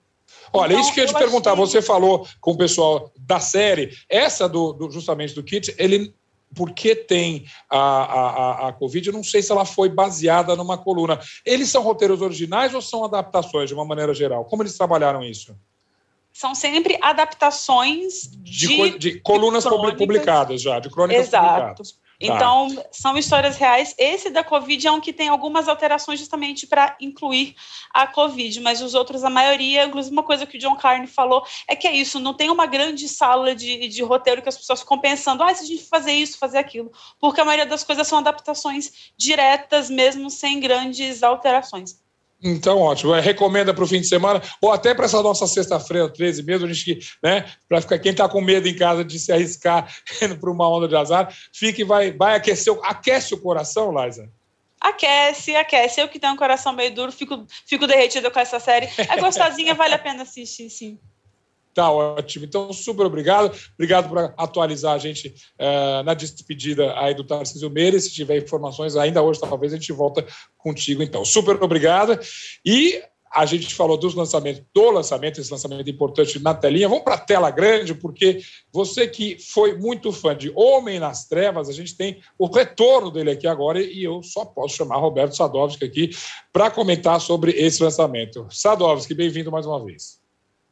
Olha, 0.54 0.72
então, 0.72 0.82
isso 0.82 0.94
que 0.94 1.02
eu 1.02 1.04
ia 1.04 1.08
te 1.10 1.18
perguntar, 1.18 1.52
achei... 1.52 1.66
você 1.66 1.82
falou 1.82 2.26
com 2.40 2.52
o 2.52 2.58
pessoal 2.58 3.12
da 3.18 3.42
série, 3.42 3.98
essa 4.08 4.48
do, 4.48 4.72
do 4.72 4.90
justamente 4.90 5.36
do 5.36 5.44
Kit, 5.44 5.76
ele 5.78 6.14
porque 6.56 6.96
tem 6.96 7.46
a, 7.70 7.78
a, 7.78 8.68
a 8.70 8.74
Covid, 8.74 9.08
eu 9.08 9.14
não 9.14 9.24
sei 9.24 9.42
se 9.42 9.52
ela 9.52 9.66
foi 9.66 9.90
baseada 9.90 10.56
numa 10.56 10.78
coluna. 10.78 11.20
Eles 11.46 11.70
são 11.70 11.82
roteiros 11.82 12.22
originais 12.22 12.74
ou 12.74 12.82
são 12.82 13.04
adaptações, 13.04 13.70
de 13.70 13.74
uma 13.74 13.86
maneira 13.86 14.14
geral? 14.14 14.46
Como 14.46 14.64
eles 14.64 14.78
trabalharam 14.78 15.24
isso? 15.24 15.56
São 16.34 16.56
sempre 16.56 16.98
adaptações 17.02 18.30
de, 18.38 18.68
de, 18.68 18.98
de 18.98 19.20
colunas 19.20 19.66
publicadas 19.98 20.62
já, 20.62 20.80
de 20.80 20.90
crônicas 20.90 21.28
Exato. 21.28 21.48
publicadas. 21.48 22.01
Tá. 22.22 22.36
Então, 22.36 22.84
são 22.92 23.18
histórias 23.18 23.58
reais. 23.58 23.96
Esse 23.98 24.30
da 24.30 24.44
Covid 24.44 24.86
é 24.86 24.92
um 24.92 25.02
que 25.02 25.12
tem 25.12 25.28
algumas 25.28 25.68
alterações 25.68 26.20
justamente 26.20 26.68
para 26.68 26.96
incluir 27.02 27.56
a 27.92 28.06
Covid, 28.06 28.60
mas 28.60 28.82
os 28.82 28.94
outros, 28.94 29.24
a 29.24 29.30
maioria, 29.30 29.86
inclusive 29.86 30.14
uma 30.14 30.24
coisa 30.24 30.46
que 30.46 30.58
o 30.58 30.60
John 30.60 30.76
Carney 30.76 31.08
falou, 31.08 31.44
é 31.68 31.76
que 31.76 31.88
é 31.88 31.92
isso, 31.92 32.20
não 32.20 32.34
tem 32.34 32.52
uma 32.52 32.68
grande 32.68 33.10
sala 33.10 33.56
de, 33.56 33.88
de 33.88 34.04
roteiro 34.04 34.42
que 34.42 34.50
as 34.50 34.58
pessoas 34.58 34.82
ficam 34.82 35.00
pensando, 35.00 35.42
ah, 35.44 35.54
se 35.54 35.64
a 35.64 35.68
gente 35.68 35.84
fazer 35.84 36.14
isso, 36.14 36.38
fazer 36.38 36.60
aquilo, 36.60 36.92
porque 37.20 37.42
a 37.42 37.46
maioria 37.46 37.66
das 37.66 37.84
coisas 37.84 38.08
são 38.08 38.20
adaptações 38.20 39.12
diretas, 39.18 39.90
mesmo 39.90 40.30
sem 40.30 40.60
grandes 40.60 41.24
alterações. 41.24 42.00
Então, 42.44 42.80
ótimo. 42.80 43.14
É, 43.14 43.20
recomenda 43.20 43.74
para 43.74 43.84
o 43.84 43.88
fim 43.88 44.02
de 44.02 44.08
semana, 44.08 44.42
ou 44.62 44.72
até 44.72 44.94
para 44.94 45.06
essa 45.06 45.22
nossa 45.22 45.46
sexta-feira, 45.46 46.10
13 46.10 46.44
mesmo, 46.44 46.66
a 46.66 46.74
gente, 46.74 47.00
né, 47.24 47.46
para 47.70 47.82
ficar 47.82 48.00
quem 48.00 48.12
está 48.12 48.28
com 48.28 48.42
medo 48.42 48.68
em 48.68 48.76
casa 48.76 49.04
de 49.06 49.20
se 49.20 49.32
arriscar 49.32 49.88
indo 50.22 50.38
para 50.38 50.52
uma 50.52 50.68
onda 50.68 50.88
de 50.88 50.96
azar, 50.96 51.34
fique 51.54 51.84
vai, 51.84 52.12
vai 52.12 52.36
aquecer, 52.36 52.76
aquece 52.84 53.34
o 53.34 53.42
coração, 53.42 53.94
Liza. 53.94 54.30
Aquece, 54.80 55.56
aquece. 55.56 56.02
Eu 56.02 56.10
que 56.10 56.18
tenho 56.18 56.34
um 56.34 56.38
coração 56.38 56.74
meio 56.74 56.92
duro, 56.92 57.12
fico, 57.12 57.46
fico 57.68 57.86
derretida 57.86 58.32
com 58.32 58.40
essa 58.40 58.60
série. 58.60 58.90
É 58.98 59.16
gostosinha, 59.22 59.76
vale 59.76 59.94
a 59.94 60.00
pena 60.00 60.24
assistir, 60.24 60.72
sim. 60.72 60.98
Tá 61.74 61.90
ótimo. 61.90 62.46
Então, 62.46 62.74
super 62.74 63.06
obrigado. 63.06 63.56
Obrigado 63.76 64.10
por 64.10 64.34
atualizar 64.38 64.94
a 64.94 64.98
gente 64.98 65.34
uh, 65.60 66.04
na 66.04 66.14
despedida 66.14 66.98
aí 67.00 67.14
do 67.14 67.24
Tarcísio 67.24 67.70
Meire. 67.70 68.00
Se 68.02 68.12
tiver 68.12 68.38
informações 68.38 68.96
ainda 68.96 69.22
hoje, 69.22 69.40
talvez 69.40 69.72
a 69.74 69.78
gente 69.78 69.94
volta 69.94 70.26
contigo. 70.58 71.02
Então, 71.02 71.24
super 71.24 71.62
obrigado. 71.64 72.20
E 72.66 73.02
a 73.34 73.46
gente 73.46 73.74
falou 73.74 73.98
dos 73.98 74.14
lançamentos, 74.14 74.62
do 74.76 74.92
lançamento, 74.92 75.40
esse 75.40 75.50
lançamento 75.50 75.90
importante 75.90 76.38
na 76.40 76.54
telinha. 76.54 76.90
Vamos 76.90 77.06
para 77.06 77.16
a 77.16 77.20
tela 77.20 77.50
grande, 77.50 77.96
porque 77.96 78.42
você 78.74 79.08
que 79.08 79.38
foi 79.40 79.78
muito 79.78 80.12
fã 80.12 80.36
de 80.36 80.52
Homem 80.54 81.00
nas 81.00 81.26
Trevas, 81.28 81.70
a 81.70 81.74
gente 81.74 81.96
tem 81.96 82.22
o 82.38 82.48
retorno 82.48 83.10
dele 83.10 83.32
aqui 83.32 83.48
agora 83.48 83.82
e 83.82 84.04
eu 84.04 84.22
só 84.22 84.44
posso 84.44 84.76
chamar 84.76 84.98
Roberto 84.98 85.38
Sadovski 85.38 85.86
aqui 85.86 86.10
para 86.52 86.70
comentar 86.70 87.22
sobre 87.22 87.52
esse 87.52 87.82
lançamento. 87.82 88.46
Sadovski, 88.52 89.14
bem-vindo 89.14 89.50
mais 89.50 89.66
uma 89.66 89.84
vez. 89.84 90.21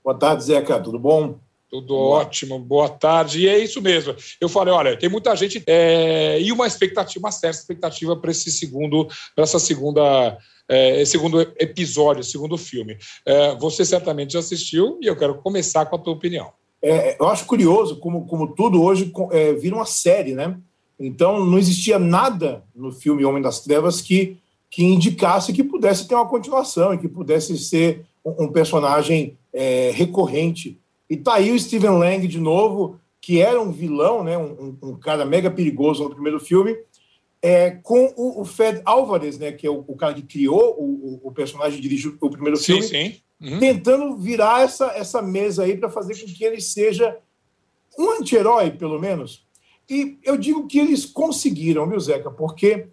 Boa 0.10 0.18
tarde, 0.18 0.46
Zeca, 0.46 0.80
tudo 0.80 0.98
bom? 0.98 1.36
Tudo 1.70 1.96
ótimo, 1.96 2.58
boa 2.58 2.90
tarde. 2.90 3.42
E 3.42 3.48
é 3.48 3.60
isso 3.60 3.80
mesmo. 3.80 4.16
Eu 4.42 4.50
falei, 4.50 4.74
olha, 4.74 4.98
tem 4.98 5.08
muita 5.08 5.36
gente 5.36 5.62
é, 5.68 6.42
e 6.42 6.52
uma 6.52 6.66
expectativa, 6.66 7.24
uma 7.24 7.32
certa 7.32 7.60
expectativa 7.60 8.16
para 8.16 8.32
esse 8.32 8.52
segundo, 8.52 9.08
para 9.36 9.44
essa 9.44 9.60
segunda, 9.60 10.36
é, 10.68 11.06
segundo 11.06 11.40
episódio, 11.60 12.24
segundo 12.24 12.58
filme. 12.58 12.98
É, 13.24 13.54
você 13.58 13.86
certamente 13.86 14.34
já 14.34 14.40
assistiu 14.40 14.98
e 15.00 15.06
eu 15.06 15.16
quero 15.16 15.36
começar 15.44 15.86
com 15.86 15.96
a 15.96 16.00
tua 16.00 16.14
opinião. 16.14 16.52
É, 16.82 17.16
eu 17.22 17.28
acho 17.28 17.46
curioso 17.46 18.00
como, 18.00 18.26
como 18.26 18.56
tudo 18.56 18.82
hoje 18.82 19.14
é, 19.30 19.54
vira 19.54 19.76
uma 19.76 19.86
série, 19.86 20.34
né? 20.34 20.58
Então 21.00 21.46
não 21.46 21.60
existia 21.60 22.00
nada 22.00 22.64
no 22.74 22.92
filme 22.92 23.24
Homem 23.24 23.44
das 23.44 23.60
Trevas 23.60 24.02
que 24.02 24.40
que 24.72 24.84
indicasse 24.84 25.52
que 25.52 25.64
pudesse 25.64 26.08
ter 26.08 26.14
uma 26.14 26.28
continuação 26.28 26.94
e 26.94 26.98
que 27.00 27.08
pudesse 27.08 27.58
ser 27.58 28.06
um, 28.24 28.46
um 28.46 28.52
personagem 28.52 29.38
é, 29.54 29.92
recorrente 29.92 30.80
e 31.10 31.18
tá 31.18 31.36
aí 31.36 31.52
o 31.52 31.60
Steven 31.60 31.98
Lang 31.98 32.28
de 32.28 32.40
novo, 32.40 33.00
que 33.20 33.42
era 33.42 33.60
um 33.60 33.72
vilão, 33.72 34.24
né, 34.24 34.38
um, 34.38 34.78
um 34.82 34.96
cara 34.96 35.26
mega 35.26 35.50
perigoso 35.50 36.04
no 36.04 36.12
primeiro 36.12 36.40
filme, 36.40 36.78
é, 37.42 37.72
com 37.72 38.14
o, 38.16 38.42
o 38.42 38.46
Fed 38.46 38.82
Álvares, 38.86 39.40
né, 39.40 39.52
que 39.52 39.66
é 39.66 39.70
o, 39.70 39.84
o 39.88 39.96
cara 39.96 40.14
que 40.14 40.22
criou 40.22 40.76
o, 40.78 41.20
o, 41.24 41.32
personagem, 41.32 41.82
dirigiu 41.82 42.16
o 42.22 42.30
primeiro 42.30 42.58
sim, 42.58 42.82
filme, 42.82 42.84
sim. 42.84 43.22
Uhum. 43.42 43.60
tentando 43.60 44.18
virar 44.18 44.64
essa, 44.64 44.88
essa 44.88 45.22
mesa 45.22 45.64
aí 45.64 45.78
para 45.78 45.90
fazer 45.90 46.20
com 46.20 46.26
que 46.26 46.44
ele 46.44 46.62
seja 46.62 47.18
um 47.98 48.12
anti-herói, 48.12 48.72
pelo 48.72 49.00
menos. 49.00 49.48
E 49.90 50.20
eu 50.24 50.38
digo 50.38 50.68
que 50.68 50.78
eles 50.78 51.06
conseguiram, 51.06 51.90
viu, 51.90 52.00
Zeca? 52.00 52.30
Porque 52.30 52.88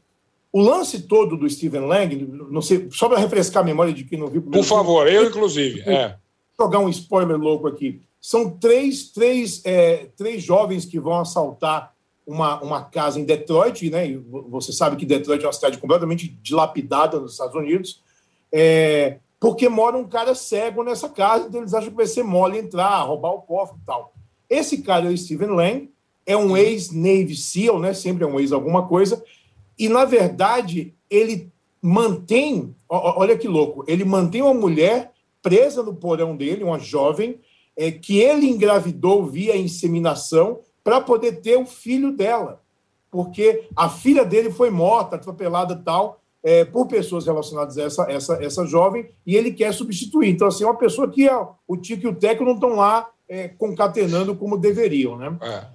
o 0.56 0.60
lance 0.62 1.02
todo 1.02 1.36
do 1.36 1.50
Steven 1.50 1.82
Lang, 1.82 2.16
não 2.50 2.62
sei, 2.62 2.88
só 2.90 3.10
para 3.10 3.18
refrescar 3.18 3.62
a 3.62 3.66
memória 3.66 3.92
de 3.92 4.04
quem 4.04 4.18
não 4.18 4.28
viu. 4.28 4.40
Por 4.40 4.64
favor, 4.64 5.06
filme, 5.06 5.22
eu 5.22 5.28
inclusive. 5.28 5.82
É. 5.82 6.16
Jogar 6.58 6.78
um 6.78 6.88
spoiler 6.88 7.36
louco 7.36 7.68
aqui. 7.68 8.00
São 8.18 8.48
três, 8.48 9.10
três, 9.10 9.60
é, 9.66 10.08
três 10.16 10.42
jovens 10.42 10.86
que 10.86 10.98
vão 10.98 11.20
assaltar 11.20 11.92
uma, 12.26 12.58
uma 12.62 12.82
casa 12.82 13.20
em 13.20 13.24
Detroit, 13.24 13.90
né? 13.90 14.08
E 14.08 14.16
você 14.16 14.72
sabe 14.72 14.96
que 14.96 15.04
Detroit 15.04 15.44
é 15.44 15.46
uma 15.46 15.52
cidade 15.52 15.76
completamente 15.76 16.26
dilapidada 16.40 17.20
nos 17.20 17.32
Estados 17.32 17.54
Unidos, 17.54 18.00
é, 18.50 19.18
porque 19.38 19.68
mora 19.68 19.98
um 19.98 20.08
cara 20.08 20.34
cego 20.34 20.82
nessa 20.82 21.10
casa, 21.10 21.48
então 21.48 21.60
eles 21.60 21.74
acham 21.74 21.90
que 21.90 21.96
vai 21.96 22.06
ser 22.06 22.22
mole 22.22 22.58
entrar, 22.58 23.02
roubar 23.02 23.32
o 23.32 23.42
cofre 23.42 23.76
e 23.76 23.84
tal. 23.84 24.14
Esse 24.48 24.78
cara 24.78 25.04
é 25.04 25.12
o 25.12 25.18
Steven 25.18 25.50
Lang, 25.50 25.90
é 26.24 26.34
um 26.34 26.56
ex-Navy 26.56 27.36
SEAL, 27.36 27.78
né? 27.78 27.92
Sempre 27.92 28.24
é 28.24 28.26
um 28.26 28.40
ex 28.40 28.52
alguma 28.52 28.88
coisa, 28.88 29.22
e 29.78 29.88
na 29.88 30.04
verdade 30.04 30.94
ele 31.08 31.52
mantém, 31.80 32.74
olha 32.88 33.36
que 33.36 33.46
louco, 33.46 33.84
ele 33.86 34.04
mantém 34.04 34.42
uma 34.42 34.54
mulher 34.54 35.12
presa 35.42 35.82
no 35.82 35.94
porão 35.94 36.36
dele, 36.36 36.64
uma 36.64 36.78
jovem, 36.78 37.40
é, 37.76 37.90
que 37.90 38.18
ele 38.18 38.48
engravidou 38.48 39.26
via 39.26 39.56
inseminação 39.56 40.60
para 40.82 41.00
poder 41.00 41.40
ter 41.40 41.56
o 41.56 41.66
filho 41.66 42.10
dela, 42.10 42.62
porque 43.10 43.68
a 43.76 43.88
filha 43.88 44.24
dele 44.24 44.50
foi 44.50 44.70
morta, 44.70 45.16
atropelada 45.16 45.76
tal, 45.76 46.20
é, 46.42 46.64
por 46.64 46.86
pessoas 46.86 47.26
relacionadas 47.26 47.76
a 47.76 47.82
essa, 47.82 48.02
essa, 48.10 48.44
essa 48.44 48.66
jovem, 48.66 49.08
e 49.26 49.36
ele 49.36 49.52
quer 49.52 49.72
substituir. 49.72 50.30
Então, 50.30 50.48
assim, 50.48 50.64
é 50.64 50.66
uma 50.66 50.76
pessoa 50.76 51.10
que 51.10 51.28
ó, 51.28 51.54
o 51.66 51.76
Tico 51.76 52.06
e 52.06 52.08
o 52.08 52.14
Teco 52.14 52.44
não 52.44 52.54
estão 52.54 52.70
lá 52.70 53.08
é, 53.28 53.48
concatenando 53.48 54.34
como 54.34 54.56
deveriam, 54.56 55.16
né? 55.16 55.36
É. 55.42 55.66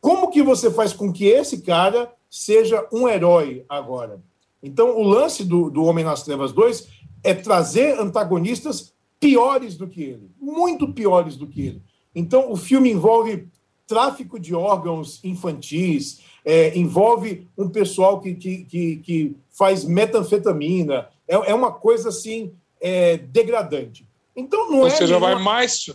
Como 0.00 0.30
que 0.30 0.42
você 0.42 0.70
faz 0.70 0.92
com 0.92 1.12
que 1.12 1.26
esse 1.26 1.62
cara 1.62 2.12
seja 2.30 2.86
um 2.92 3.08
herói 3.08 3.64
agora? 3.68 4.20
Então, 4.62 4.96
o 4.96 5.02
lance 5.02 5.44
do, 5.44 5.70
do 5.70 5.84
Homem 5.84 6.04
nas 6.04 6.22
Trevas 6.22 6.52
2 6.52 6.88
é 7.22 7.34
trazer 7.34 7.98
antagonistas 7.98 8.92
piores 9.20 9.76
do 9.76 9.88
que 9.88 10.02
ele, 10.02 10.30
muito 10.40 10.92
piores 10.92 11.36
do 11.36 11.46
que 11.46 11.66
ele. 11.66 11.82
Então, 12.14 12.50
o 12.50 12.56
filme 12.56 12.90
envolve 12.90 13.48
tráfico 13.86 14.38
de 14.38 14.54
órgãos 14.54 15.20
infantis, 15.24 16.20
é, 16.44 16.76
envolve 16.78 17.46
um 17.56 17.68
pessoal 17.68 18.20
que, 18.20 18.34
que, 18.34 18.64
que, 18.64 18.96
que 18.96 19.36
faz 19.50 19.84
metanfetamina, 19.84 21.08
é, 21.26 21.34
é, 21.34 21.54
uma 21.54 21.72
coisa 21.72 22.10
assim 22.10 22.52
é, 22.80 23.16
degradante. 23.16 24.06
Então, 24.36 24.70
não 24.70 24.80
Ou 24.80 24.86
é. 24.86 24.90
Ou 24.90 24.96
seja, 24.96 25.18
nenhuma... 25.18 25.34
vai 25.34 25.42
mais. 25.42 25.86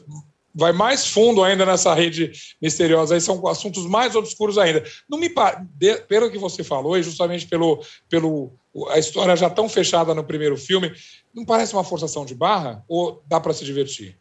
Vai 0.55 0.71
mais 0.71 1.07
fundo 1.07 1.43
ainda 1.43 1.65
nessa 1.65 1.93
rede 1.93 2.31
misteriosa. 2.61 3.15
Aí 3.15 3.21
são 3.21 3.45
assuntos 3.47 3.85
mais 3.85 4.15
obscuros 4.15 4.57
ainda. 4.57 4.83
Não 5.09 5.17
me 5.17 5.29
pelo 6.07 6.29
que 6.29 6.37
você 6.37 6.63
falou 6.63 6.97
e 6.97 7.03
justamente 7.03 7.47
pelo, 7.47 7.83
pelo 8.07 8.51
a 8.89 8.97
história 8.97 9.35
já 9.35 9.49
tão 9.49 9.67
fechada 9.69 10.13
no 10.13 10.23
primeiro 10.23 10.57
filme, 10.57 10.91
não 11.33 11.45
parece 11.45 11.73
uma 11.73 11.83
forçação 11.83 12.25
de 12.25 12.35
barra 12.35 12.83
ou 12.87 13.23
dá 13.27 13.39
para 13.39 13.53
se 13.53 13.65
divertir? 13.65 14.17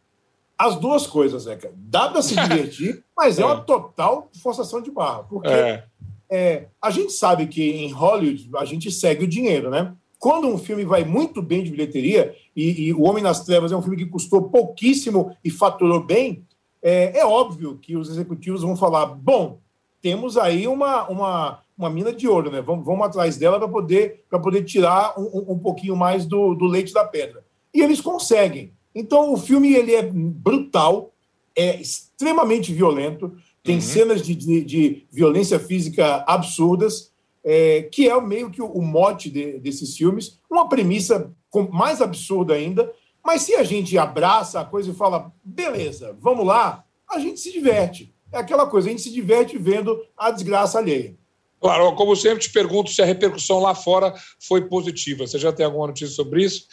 As 0.57 0.75
duas 0.75 1.07
coisas, 1.07 1.43
Zeca. 1.43 1.71
Dá 1.75 2.09
para 2.09 2.21
se 2.21 2.35
divertir, 2.39 3.03
mas 3.15 3.39
é. 3.39 3.41
é. 3.41 3.45
uma 3.45 3.61
total 3.61 4.29
forçação 4.41 4.81
de 4.81 4.91
barra. 4.91 5.23
Porque 5.23 5.49
é. 5.49 5.83
É, 6.29 6.65
a 6.81 6.89
gente 6.89 7.11
sabe 7.13 7.47
que 7.47 7.61
em 7.61 7.91
Hollywood 7.91 8.49
a 8.57 8.65
gente 8.65 8.91
segue 8.91 9.25
o 9.25 9.27
dinheiro, 9.27 9.69
né? 9.69 9.93
Quando 10.17 10.47
um 10.47 10.57
filme 10.57 10.85
vai 10.85 11.03
muito 11.03 11.41
bem 11.41 11.63
de 11.63 11.69
bilheteria, 11.69 12.35
e, 12.55 12.87
e 12.87 12.93
O 12.93 13.03
Homem 13.03 13.23
nas 13.23 13.43
Trevas 13.43 13.71
é 13.71 13.77
um 13.77 13.81
filme 13.81 13.97
que 13.97 14.05
custou 14.05 14.49
pouquíssimo 14.49 15.35
e 15.43 15.49
faturou 15.49 16.03
bem, 16.03 16.45
é, 16.83 17.19
é 17.19 17.25
óbvio 17.25 17.77
que 17.77 17.95
os 17.95 18.09
executivos 18.09 18.61
vão 18.61 18.75
falar: 18.75 19.05
bom, 19.05 19.59
temos 20.01 20.37
aí 20.37 20.67
uma, 20.67 21.07
uma, 21.07 21.59
uma 21.77 21.89
mina 21.89 22.11
de 22.11 22.27
ouro, 22.27 22.51
né? 22.51 22.61
Vamos, 22.61 22.85
vamos 22.85 23.05
atrás 23.05 23.37
dela 23.37 23.57
para 23.57 23.69
poder, 23.69 24.25
poder 24.29 24.63
tirar 24.63 25.17
um, 25.17 25.53
um 25.53 25.57
pouquinho 25.57 25.95
mais 25.95 26.25
do, 26.25 26.53
do 26.53 26.65
leite 26.65 26.93
da 26.93 27.05
pedra. 27.05 27.45
E 27.73 27.81
eles 27.81 28.01
conseguem. 28.01 28.73
Então, 28.93 29.31
o 29.31 29.37
filme 29.37 29.73
ele 29.73 29.95
é 29.95 30.03
brutal, 30.03 31.13
é 31.55 31.79
extremamente 31.79 32.73
violento, 32.73 33.33
tem 33.63 33.75
uhum. 33.75 33.81
cenas 33.81 34.21
de, 34.21 34.35
de, 34.35 34.63
de, 34.63 35.07
violência 35.09 35.57
física 35.57 36.23
absurdas, 36.27 37.11
é, 37.43 37.83
que 37.83 38.09
é 38.09 38.21
meio 38.21 38.51
que 38.51 38.61
o, 38.61 38.65
o 38.65 38.81
mote 38.81 39.29
de, 39.29 39.57
desses 39.59 39.95
filmes. 39.95 40.37
Uma 40.51 40.67
premissa 40.67 41.31
mais 41.71 42.01
absurda 42.01 42.53
ainda, 42.53 42.91
mas 43.23 43.43
se 43.43 43.55
a 43.55 43.63
gente 43.63 43.97
abraça 43.97 44.59
a 44.59 44.65
coisa 44.65 44.91
e 44.91 44.95
fala, 44.95 45.31
beleza, 45.43 46.17
vamos 46.19 46.45
lá, 46.45 46.83
a 47.09 47.19
gente 47.19 47.39
se 47.39 47.51
diverte. 47.51 48.13
É 48.31 48.37
aquela 48.37 48.65
coisa, 48.65 48.87
a 48.87 48.91
gente 48.91 49.03
se 49.03 49.11
diverte 49.11 49.57
vendo 49.57 50.03
a 50.17 50.31
desgraça 50.31 50.79
alheia. 50.79 51.15
Claro, 51.63 51.95
como 51.95 52.13
sempre, 52.15 52.39
te 52.39 52.51
pergunto 52.51 52.91
se 52.91 53.01
a 53.01 53.05
repercussão 53.05 53.59
lá 53.59 53.73
fora 53.73 54.13
foi 54.37 54.67
positiva. 54.67 55.25
Você 55.25 55.39
já 55.39 55.53
tem 55.53 55.65
alguma 55.65 55.87
notícia 55.87 56.13
sobre 56.13 56.43
isso? 56.43 56.67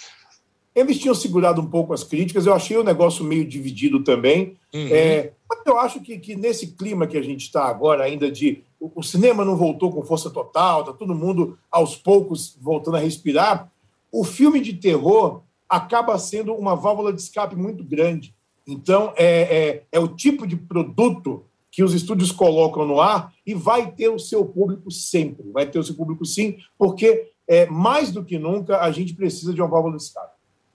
Eles 0.74 0.98
tinham 0.98 1.14
segurado 1.14 1.60
um 1.60 1.66
pouco 1.66 1.92
as 1.92 2.02
críticas, 2.02 2.46
eu 2.46 2.54
achei 2.54 2.76
o 2.76 2.82
negócio 2.82 3.24
meio 3.24 3.44
dividido 3.44 4.02
também. 4.02 4.56
Uhum. 4.74 4.88
É, 4.90 5.32
mas 5.48 5.60
eu 5.66 5.78
acho 5.78 6.00
que, 6.00 6.18
que, 6.18 6.34
nesse 6.34 6.68
clima 6.68 7.06
que 7.06 7.16
a 7.16 7.22
gente 7.22 7.42
está 7.42 7.64
agora, 7.64 8.04
ainda 8.04 8.30
de. 8.30 8.64
O, 8.80 8.90
o, 8.96 9.02
cinema 9.02 9.44
não 9.44 9.56
voltou 9.56 9.92
com 9.92 10.02
força 10.02 10.30
total, 10.30 10.80
está 10.80 10.92
todo 10.92 11.14
mundo 11.14 11.58
aos 11.70 11.96
poucos 11.96 12.56
voltando 12.60 12.96
a 12.96 13.00
respirar. 13.00 13.70
O 14.10 14.24
filme 14.24 14.60
de 14.60 14.74
terror 14.74 15.42
acaba 15.68 16.18
sendo 16.18 16.52
uma 16.54 16.74
válvula 16.74 17.12
de 17.12 17.20
escape 17.20 17.54
muito 17.54 17.84
grande. 17.84 18.34
Então, 18.66 19.12
é, 19.16 19.58
é, 19.58 19.82
é 19.92 19.98
o 20.00 20.08
tipo 20.08 20.46
de 20.46 20.56
produto 20.56 21.44
que 21.70 21.84
os 21.84 21.94
estúdios 21.94 22.32
colocam 22.32 22.84
no 22.84 23.00
ar 23.00 23.32
e 23.46 23.54
vai 23.54 23.92
ter 23.92 24.08
o 24.08 24.18
seu 24.18 24.44
público 24.44 24.90
sempre, 24.90 25.50
vai 25.52 25.66
ter 25.66 25.78
o 25.78 25.84
seu 25.84 25.94
público 25.94 26.24
sim, 26.24 26.58
porque 26.76 27.30
é, 27.46 27.66
mais 27.66 28.10
do 28.10 28.24
que 28.24 28.38
nunca 28.38 28.80
a 28.80 28.90
gente 28.90 29.14
precisa 29.14 29.54
de 29.54 29.60
uma 29.60 29.68
válvula 29.68 29.96
de 29.96 30.02
escape. 30.02 30.34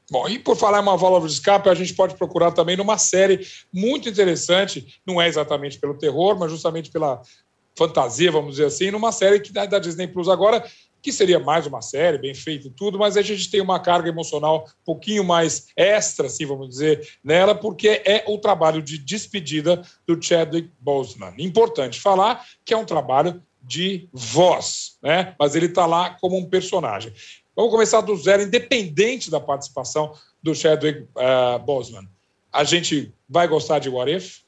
Bom, 0.10 0.30
e 0.30 0.38
por 0.38 0.56
falar 0.56 0.80
em 0.80 0.84
uma 0.84 0.96
válvula 0.96 1.27
de 1.27 1.34
escape, 1.34 1.68
a 1.68 1.74
gente 1.74 1.94
pode 1.94 2.15
procurar 2.15 2.51
também 2.51 2.77
numa 2.77 2.98
série 2.98 3.46
muito 3.74 4.08
interessante, 4.08 5.01
não 5.06 5.22
é 5.22 5.27
exatamente 5.27 5.80
pelo 5.80 5.98
terror, 5.98 6.38
mas 6.38 6.51
justamente 6.51 6.92
pela 6.92 7.22
fantasia, 7.77 8.32
vamos 8.32 8.51
dizer 8.51 8.65
assim, 8.65 8.92
numa 8.92 9.12
série 9.12 9.39
que 9.39 9.51
da 9.51 9.80
Disney 9.80 10.08
Plus 10.08 10.30
agora 10.30 10.63
que 11.06 11.12
seria 11.12 11.40
mais 11.40 11.68
uma 11.68 11.84
série, 11.84 12.18
bem 12.18 12.34
feita 12.34 12.66
e 12.66 12.72
tudo, 12.72 12.98
mas 12.98 13.16
a 13.16 13.22
gente 13.22 13.52
tem 13.52 13.62
uma 13.62 13.80
carga 13.80 14.10
emocional 14.10 14.66
um 14.82 14.84
pouquinho 14.84 15.24
mais 15.24 15.68
extra, 15.78 16.26
assim, 16.26 16.48
vamos 16.48 16.68
dizer, 16.68 17.08
nela, 17.24 17.54
porque 17.54 18.02
é 18.04 18.24
o 18.28 18.40
trabalho 18.40 18.82
de 18.82 18.98
despedida 18.98 19.84
do 20.08 20.20
Chadwick 20.20 20.72
Boseman. 20.80 21.36
Importante 21.38 22.02
falar 22.02 22.44
que 22.66 22.74
é 22.74 22.78
um 22.78 22.86
trabalho 22.86 23.40
de 23.62 24.10
voz, 24.12 24.98
né? 25.00 25.36
mas 25.40 25.54
ele 25.54 25.68
está 25.68 25.86
lá 25.86 26.18
como 26.20 26.40
um 26.40 26.50
personagem. 26.50 27.14
Vamos 27.56 27.70
começar 27.70 28.02
do 28.02 28.18
zero, 28.18 28.42
independente 28.42 29.30
da 29.30 29.40
participação 29.40 30.12
do 30.42 30.56
Chadwick 30.56 31.02
uh, 31.02 31.60
Boseman. 31.60 32.10
A 32.52 32.64
gente 32.64 33.14
vai 33.30 33.48
gostar 33.48 33.78
de 33.78 33.90
What 33.90 34.12
If? 34.12 34.40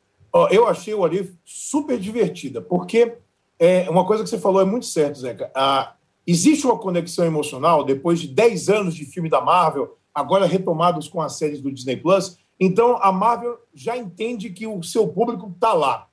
eu 0.49 0.67
achei 0.67 0.95
o 0.95 1.01
What 1.01 1.15
If 1.15 1.33
super 1.45 1.99
divertida, 1.99 2.61
porque 2.61 3.15
é, 3.59 3.87
uma 3.91 4.07
coisa 4.07 4.23
que 4.23 4.29
você 4.29 4.39
falou 4.39 4.59
é 4.59 4.65
muito 4.65 4.87
certo, 4.87 5.19
Zeca. 5.19 5.51
A, 5.53 5.93
Existe 6.27 6.65
uma 6.65 6.77
conexão 6.77 7.25
emocional, 7.25 7.85
depois 7.85 8.19
de 8.19 8.27
10 8.27 8.67
anos 8.67 8.93
de 8.93 9.05
filme 9.05 9.29
da 9.29 9.39
Marvel, 9.39 9.97
agora 10.13 10.45
retomados 10.45 11.07
com 11.07 11.21
as 11.21 11.37
séries 11.37 11.61
do 11.61 11.71
Disney 11.71 11.95
Plus. 11.95 12.37
Então, 12.59 12.97
a 13.01 13.13
Marvel 13.13 13.57
já 13.73 13.95
entende 13.95 14.49
que 14.49 14.67
o 14.67 14.83
seu 14.83 15.07
público 15.07 15.49
está 15.55 15.73
lá. 15.73 16.07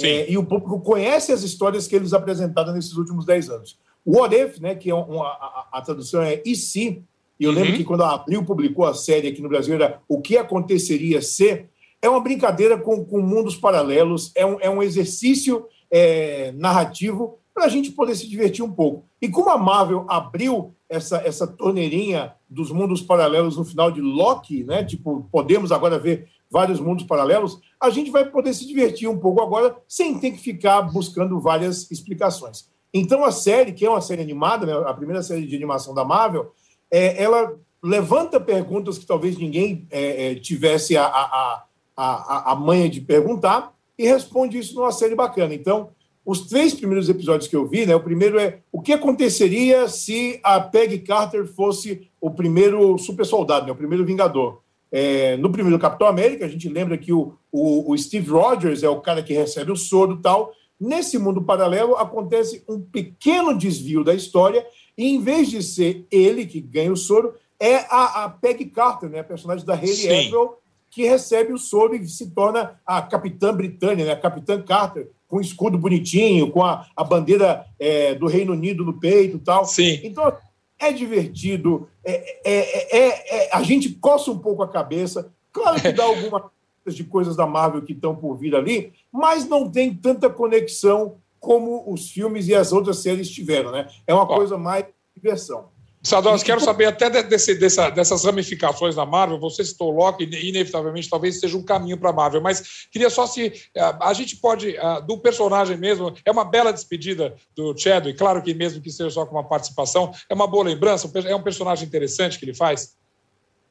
É, 0.00 0.30
e 0.30 0.36
o 0.36 0.44
público 0.44 0.80
conhece 0.80 1.32
as 1.32 1.42
histórias 1.42 1.86
que 1.86 1.96
eles 1.96 2.12
apresentaram 2.12 2.72
nesses 2.72 2.96
últimos 2.96 3.24
10 3.24 3.50
anos. 3.50 3.78
O 4.04 4.18
What 4.18 4.36
If, 4.36 4.60
né, 4.60 4.74
que 4.74 4.90
é 4.90 4.94
uma, 4.94 5.26
a, 5.26 5.68
a, 5.72 5.82
tradução 5.82 6.22
é 6.22 6.40
e 6.44 6.54
se, 6.54 7.02
e 7.40 7.44
eu 7.44 7.50
uhum. 7.50 7.56
lembro 7.56 7.76
que 7.76 7.84
quando 7.84 8.02
a 8.02 8.14
Abril 8.14 8.44
publicou 8.44 8.84
a 8.84 8.94
série 8.94 9.28
aqui 9.28 9.42
no 9.42 9.48
Brasil 9.48 9.74
era 9.74 10.00
O 10.06 10.20
que 10.20 10.36
aconteceria 10.36 11.20
se, 11.20 11.66
é 12.00 12.08
uma 12.08 12.20
brincadeira 12.20 12.78
com, 12.78 13.04
com 13.04 13.20
mundos 13.20 13.56
paralelos, 13.56 14.30
é 14.34 14.46
um, 14.46 14.60
é 14.60 14.70
um 14.70 14.82
exercício 14.82 15.66
é, 15.90 16.52
narrativo 16.52 17.38
para 17.56 17.64
a 17.64 17.68
gente 17.70 17.90
poder 17.90 18.14
se 18.14 18.28
divertir 18.28 18.62
um 18.62 18.70
pouco. 18.70 19.06
E 19.20 19.30
como 19.30 19.48
a 19.48 19.56
Marvel 19.56 20.04
abriu 20.10 20.74
essa, 20.90 21.16
essa 21.24 21.46
torneirinha 21.46 22.34
dos 22.46 22.70
mundos 22.70 23.00
paralelos 23.00 23.56
no 23.56 23.64
final 23.64 23.90
de 23.90 24.02
Loki, 24.02 24.62
né? 24.62 24.84
Tipo, 24.84 25.26
podemos 25.32 25.72
agora 25.72 25.98
ver 25.98 26.28
vários 26.50 26.78
mundos 26.78 27.06
paralelos, 27.06 27.58
a 27.80 27.88
gente 27.88 28.10
vai 28.10 28.26
poder 28.26 28.52
se 28.52 28.66
divertir 28.66 29.08
um 29.08 29.16
pouco 29.18 29.40
agora 29.40 29.74
sem 29.88 30.20
ter 30.20 30.32
que 30.32 30.38
ficar 30.38 30.82
buscando 30.82 31.40
várias 31.40 31.90
explicações. 31.90 32.68
Então 32.92 33.24
a 33.24 33.32
série, 33.32 33.72
que 33.72 33.86
é 33.86 33.90
uma 33.90 34.02
série 34.02 34.20
animada, 34.20 34.66
né, 34.66 34.74
a 34.86 34.92
primeira 34.92 35.22
série 35.22 35.46
de 35.46 35.56
animação 35.56 35.94
da 35.94 36.04
Marvel, 36.04 36.52
é, 36.90 37.20
ela 37.22 37.58
levanta 37.82 38.38
perguntas 38.38 38.98
que 38.98 39.06
talvez 39.06 39.38
ninguém 39.38 39.88
é, 39.90 40.32
é, 40.32 40.34
tivesse 40.34 40.94
a, 40.94 41.06
a, 41.06 41.64
a, 41.96 42.52
a 42.52 42.54
manha 42.54 42.88
de 42.88 43.00
perguntar 43.00 43.72
e 43.98 44.06
responde 44.06 44.58
isso 44.58 44.74
numa 44.74 44.92
série 44.92 45.14
bacana. 45.14 45.54
Então, 45.54 45.88
os 46.26 46.40
três 46.40 46.74
primeiros 46.74 47.08
episódios 47.08 47.48
que 47.48 47.54
eu 47.54 47.68
vi, 47.68 47.86
né? 47.86 47.94
O 47.94 48.02
primeiro 48.02 48.36
é 48.36 48.58
o 48.72 48.82
que 48.82 48.92
aconteceria 48.92 49.88
se 49.88 50.40
a 50.42 50.60
Peggy 50.60 50.98
Carter 50.98 51.46
fosse 51.46 52.10
o 52.20 52.32
primeiro 52.32 52.98
super 52.98 53.24
soldado, 53.24 53.64
né? 53.64 53.72
O 53.72 53.76
primeiro 53.76 54.04
Vingador. 54.04 54.60
É, 54.90 55.36
no 55.36 55.52
primeiro 55.52 55.78
Capitão 55.78 56.08
América, 56.08 56.44
a 56.44 56.48
gente 56.48 56.68
lembra 56.68 56.98
que 56.98 57.12
o, 57.12 57.34
o, 57.52 57.92
o 57.92 57.96
Steve 57.96 58.28
Rogers 58.28 58.82
é 58.82 58.88
o 58.88 59.00
cara 59.00 59.22
que 59.22 59.32
recebe 59.32 59.70
o 59.70 59.76
soro 59.76 60.14
e 60.14 60.22
tal. 60.22 60.52
Nesse 60.80 61.16
mundo 61.16 61.42
paralelo, 61.42 61.94
acontece 61.94 62.64
um 62.68 62.80
pequeno 62.80 63.56
desvio 63.56 64.02
da 64.02 64.12
história, 64.12 64.66
e 64.98 65.06
em 65.06 65.20
vez 65.20 65.48
de 65.48 65.62
ser 65.62 66.06
ele 66.10 66.44
que 66.44 66.60
ganha 66.60 66.92
o 66.92 66.96
soro, 66.96 67.34
é 67.58 67.76
a, 67.88 68.24
a 68.24 68.28
Peggy 68.30 68.64
Carter, 68.66 69.08
né? 69.08 69.20
A 69.20 69.24
personagem 69.24 69.64
da 69.64 69.74
Hayley 69.74 70.26
Atwell, 70.26 70.58
que 70.90 71.04
recebe 71.06 71.52
o 71.52 71.58
soro 71.58 71.94
e 71.94 72.08
se 72.08 72.30
torna 72.30 72.80
a 72.84 73.00
Capitã 73.00 73.54
Britânia, 73.54 74.04
né? 74.04 74.12
a 74.12 74.20
Capitã 74.20 74.60
Carter, 74.60 75.10
com 75.28 75.36
o 75.36 75.40
escudo 75.40 75.76
bonitinho, 75.76 76.50
com 76.50 76.62
a, 76.62 76.86
a 76.96 77.04
bandeira 77.04 77.66
é, 77.78 78.14
do 78.14 78.26
Reino 78.26 78.52
Unido 78.52 78.84
no 78.84 78.98
peito 78.98 79.36
e 79.36 79.40
tal. 79.40 79.64
Sim. 79.64 80.00
Então, 80.04 80.32
é 80.78 80.92
divertido, 80.92 81.88
é, 82.04 82.38
é, 82.44 82.98
é, 82.98 83.56
a 83.56 83.62
gente 83.62 83.90
coça 83.90 84.30
um 84.30 84.38
pouco 84.38 84.62
a 84.62 84.68
cabeça. 84.68 85.32
Claro 85.52 85.80
que 85.80 85.92
dá 85.92 86.04
algumas 86.04 86.42
de 86.86 87.02
coisas 87.02 87.34
da 87.34 87.46
Marvel 87.46 87.82
que 87.82 87.92
estão 87.92 88.14
por 88.14 88.36
vir 88.36 88.54
ali, 88.54 88.92
mas 89.10 89.48
não 89.48 89.68
tem 89.68 89.92
tanta 89.92 90.30
conexão 90.30 91.16
como 91.40 91.84
os 91.92 92.10
filmes 92.10 92.48
e 92.48 92.54
as 92.54 92.72
outras 92.72 92.98
séries 92.98 93.30
tiveram, 93.30 93.72
né? 93.72 93.88
É 94.06 94.14
uma 94.14 94.26
coisa 94.26 94.56
mais 94.56 94.86
diversão. 95.14 95.68
Sadós, 96.06 96.44
quero 96.44 96.60
saber 96.60 96.84
até 96.84 97.10
desse, 97.24 97.56
dessa, 97.56 97.90
dessas 97.90 98.24
ramificações 98.24 98.94
da 98.94 99.04
Marvel. 99.04 99.40
Você 99.40 99.64
citou 99.64 99.90
Loki, 99.90 100.22
inevitavelmente 100.22 101.10
talvez 101.10 101.40
seja 101.40 101.58
um 101.58 101.64
caminho 101.64 101.98
para 101.98 102.10
a 102.10 102.12
Marvel, 102.12 102.40
mas 102.40 102.86
queria 102.92 103.10
só 103.10 103.26
se 103.26 103.52
a 103.74 104.12
gente 104.12 104.36
pode, 104.36 104.76
do 105.04 105.18
personagem 105.18 105.76
mesmo, 105.76 106.14
é 106.24 106.30
uma 106.30 106.44
bela 106.44 106.72
despedida 106.72 107.34
do 107.56 107.76
Chadwick, 107.76 108.16
claro 108.16 108.40
que 108.40 108.54
mesmo 108.54 108.80
que 108.80 108.88
seja 108.88 109.10
só 109.10 109.26
com 109.26 109.34
uma 109.34 109.48
participação, 109.48 110.12
é 110.30 110.34
uma 110.34 110.46
boa 110.46 110.62
lembrança, 110.62 111.10
é 111.26 111.34
um 111.34 111.42
personagem 111.42 111.88
interessante 111.88 112.38
que 112.38 112.44
ele 112.44 112.54
faz? 112.54 112.96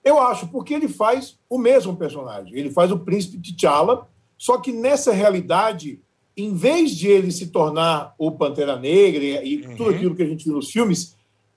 Eu 0.04 0.20
acho, 0.20 0.48
porque 0.48 0.74
ele 0.74 0.90
faz 0.90 1.40
o 1.50 1.58
mesmo 1.58 1.96
personagem. 1.96 2.54
Ele 2.54 2.70
faz 2.70 2.92
o 2.92 3.00
príncipe 3.00 3.38
T'Challa, 3.40 4.10
só 4.38 4.58
que 4.58 4.74
nessa 4.74 5.14
realidade, 5.14 6.02
em 6.36 6.54
vez 6.54 6.92
de 6.92 7.08
ele 7.08 7.32
se 7.32 7.48
tornar 7.48 8.14
o 8.18 8.30
Pantera 8.30 8.76
Negra 8.76 9.24
e, 9.24 9.66
uhum. 9.66 9.76
tudo 9.78 9.90
aquilo 9.92 10.16
que 10.16 10.24
a 10.24 10.28
gente 10.28 10.44
viu 10.44 10.56
nos 10.56 10.70
filmes, 10.70 11.16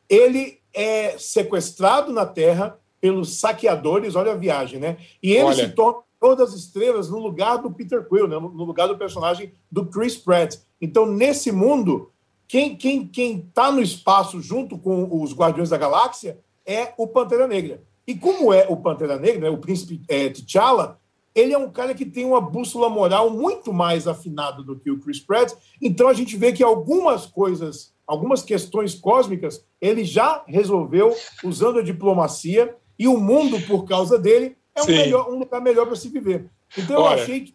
ele 0.09 0.58
é 0.75 1.17
sequestrado 1.19 2.13
na 2.13 2.27
Terra 2.27 2.79
pelos 3.01 3.39
saqueadores, 3.39 4.17
olha 4.17 4.33
a 4.33 4.37
viagem, 4.37 4.81
né? 4.81 4.97
E 5.23 5.33
ele 5.33 5.45
olha. 5.45 5.55
se 5.55 5.69
torna 5.71 6.01
todas 6.21 6.53
as 6.53 6.61
estrelas 6.61 7.09
no 7.09 7.19
lugar 7.19 7.59
do 7.59 7.71
Peter 7.71 8.07
Quill, 8.09 8.27
né? 8.27 8.39
no 8.39 8.65
lugar 8.65 8.89
do 8.89 8.99
personagem 8.99 9.53
do 9.71 9.87
Chris 9.87 10.17
Pratt. 10.17 10.57
Então, 10.81 11.07
nesse 11.07 11.53
mundo, 11.53 12.11
quem 12.47 12.77
quem 12.77 13.07
quem 13.07 13.39
está 13.39 13.71
no 13.71 13.81
espaço 13.81 14.41
junto 14.41 14.79
com 14.79 15.23
os 15.23 15.33
Guardiões 15.33 15.71
da 15.71 15.77
Galáxia 15.77 16.41
é 16.67 16.93
o 16.97 17.07
Pantera 17.07 17.47
Negra. 17.47 17.83
E 18.07 18.15
como 18.15 18.53
é 18.53 18.67
o 18.69 18.77
Pantera 18.77 19.19
Negra, 19.19 19.43
né? 19.43 19.51
o 19.51 19.59
príncipe 19.59 20.01
é, 20.09 20.29
T'Challa, 20.31 20.99
ele 21.35 21.53
é 21.53 21.59
um 21.59 21.71
cara 21.71 21.95
que 21.95 22.07
tem 22.07 22.25
uma 22.25 22.41
bússola 22.41 22.89
moral 22.89 23.31
muito 23.31 23.73
mais 23.73 24.09
afinada 24.09 24.63
do 24.63 24.77
que 24.77 24.91
o 24.91 24.99
Chris 24.99 25.21
Pratt. 25.21 25.53
Então 25.81 26.09
a 26.09 26.15
gente 26.15 26.37
vê 26.37 26.53
que 26.53 26.65
algumas 26.65 27.27
coisas 27.27 27.93
algumas 28.09 28.43
questões 28.43 28.95
cósmicas 28.95 29.65
ele 29.79 30.03
já 30.03 30.43
resolveu 30.47 31.15
usando 31.45 31.79
a 31.79 31.83
diplomacia 31.83 32.75
e 32.99 33.07
o 33.07 33.19
mundo, 33.19 33.61
por 33.67 33.85
causa 33.85 34.19
dele, 34.19 34.57
é 34.75 34.83
um, 34.83 34.87
melhor, 34.87 35.31
um 35.31 35.39
lugar 35.39 35.61
melhor 35.61 35.87
para 35.87 35.95
se 35.95 36.09
viver. 36.09 36.47
Então, 36.77 37.03
Olha, 37.03 37.19
eu 37.19 37.23
achei 37.23 37.41
que 37.43 37.55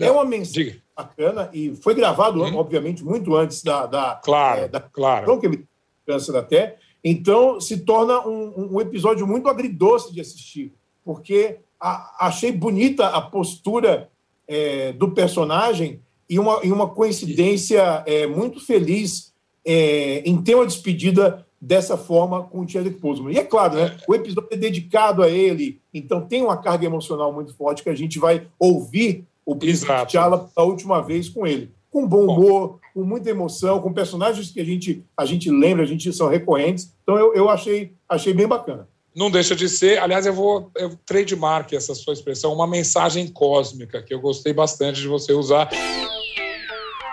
é 0.00 0.10
uma 0.10 0.24
mensagem 0.24 0.70
diga. 0.70 0.82
bacana 0.96 1.50
e 1.52 1.76
foi 1.76 1.94
gravado, 1.94 2.42
hum. 2.42 2.56
obviamente, 2.56 3.04
muito 3.04 3.36
antes 3.36 3.62
da, 3.62 3.86
da, 3.86 4.20
claro, 4.24 4.62
é, 4.62 4.68
da 4.68 4.80
claro. 4.80 5.38
que 5.38 5.46
ele 5.46 5.68
câncer 6.06 6.36
até. 6.36 6.78
Então, 7.04 7.60
se 7.60 7.80
torna 7.80 8.26
um, 8.26 8.74
um, 8.74 8.80
episódio 8.80 9.26
muito 9.26 9.48
agridoce 9.48 10.12
de 10.12 10.20
assistir, 10.20 10.72
porque 11.04 11.58
a, 11.80 12.26
achei 12.26 12.50
bonita 12.50 13.06
a 13.08 13.20
postura 13.20 14.10
é, 14.48 14.92
do 14.92 15.10
personagem 15.10 16.00
e 16.28 16.38
uma, 16.38 16.60
e 16.64 16.72
uma 16.72 16.88
coincidência 16.88 18.02
é, 18.06 18.26
muito 18.26 18.64
feliz 18.64 19.31
é, 19.64 20.20
em 20.20 20.40
ter 20.42 20.54
uma 20.54 20.66
despedida 20.66 21.46
dessa 21.60 21.96
forma 21.96 22.42
com 22.42 22.60
o 22.60 22.68
Chadwick 22.68 22.98
Boseman. 22.98 23.32
E 23.32 23.38
é 23.38 23.44
claro, 23.44 23.76
né, 23.76 23.96
o 24.08 24.14
episódio 24.14 24.48
é 24.50 24.56
dedicado 24.56 25.22
a 25.22 25.30
ele, 25.30 25.80
então 25.94 26.20
tem 26.20 26.42
uma 26.42 26.56
carga 26.56 26.84
emocional 26.84 27.32
muito 27.32 27.54
forte 27.54 27.82
que 27.82 27.88
a 27.88 27.94
gente 27.94 28.18
vai 28.18 28.46
ouvir 28.58 29.24
o 29.46 29.54
Príncipe 29.54 29.92
T'Challa 29.92 30.50
a 30.56 30.62
última 30.64 31.00
vez 31.00 31.28
com 31.28 31.46
ele. 31.46 31.70
Com 31.90 32.06
bom 32.06 32.24
humor, 32.24 32.80
com 32.94 33.04
muita 33.04 33.30
emoção, 33.30 33.80
com 33.80 33.92
personagens 33.92 34.50
que 34.50 34.60
a 34.60 34.64
gente, 34.64 35.04
a 35.16 35.24
gente 35.24 35.50
lembra, 35.50 35.84
a 35.84 35.86
gente 35.86 36.12
são 36.12 36.28
recorrentes. 36.28 36.92
Então 37.02 37.16
eu, 37.16 37.34
eu 37.34 37.48
achei, 37.48 37.92
achei 38.08 38.32
bem 38.32 38.46
bacana. 38.46 38.88
Não 39.14 39.30
deixa 39.30 39.54
de 39.54 39.68
ser, 39.68 39.98
aliás, 39.98 40.24
eu 40.24 40.32
vou 40.32 40.70
eu 40.74 40.96
trademark 41.04 41.70
essa 41.74 41.94
sua 41.94 42.14
expressão, 42.14 42.52
uma 42.52 42.66
mensagem 42.66 43.28
cósmica, 43.28 44.02
que 44.02 44.14
eu 44.14 44.20
gostei 44.20 44.54
bastante 44.54 45.02
de 45.02 45.08
você 45.08 45.34
usar. 45.34 45.68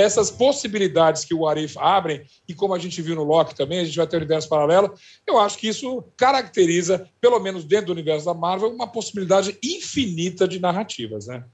essas 0.00 0.30
possibilidades 0.30 1.24
que 1.24 1.34
o 1.34 1.46
Arif 1.46 1.76
abrem, 1.78 2.22
e 2.48 2.54
como 2.54 2.74
a 2.74 2.78
gente 2.78 3.00
viu 3.02 3.14
no 3.14 3.24
Loki 3.24 3.54
também, 3.54 3.80
a 3.80 3.84
gente 3.84 3.96
vai 3.96 4.06
ter 4.06 4.16
o 4.16 4.20
universo 4.20 4.48
paralelo, 4.48 4.94
eu 5.26 5.38
acho 5.38 5.58
que 5.58 5.68
isso 5.68 6.04
caracteriza, 6.16 7.08
pelo 7.20 7.38
menos 7.38 7.64
dentro 7.64 7.86
do 7.86 7.92
universo 7.92 8.26
da 8.26 8.34
Marvel, 8.34 8.70
uma 8.70 8.86
possibilidade 8.86 9.58
infinita 9.62 10.48
de 10.48 10.58
narrativas, 10.58 11.26
né? 11.26 11.44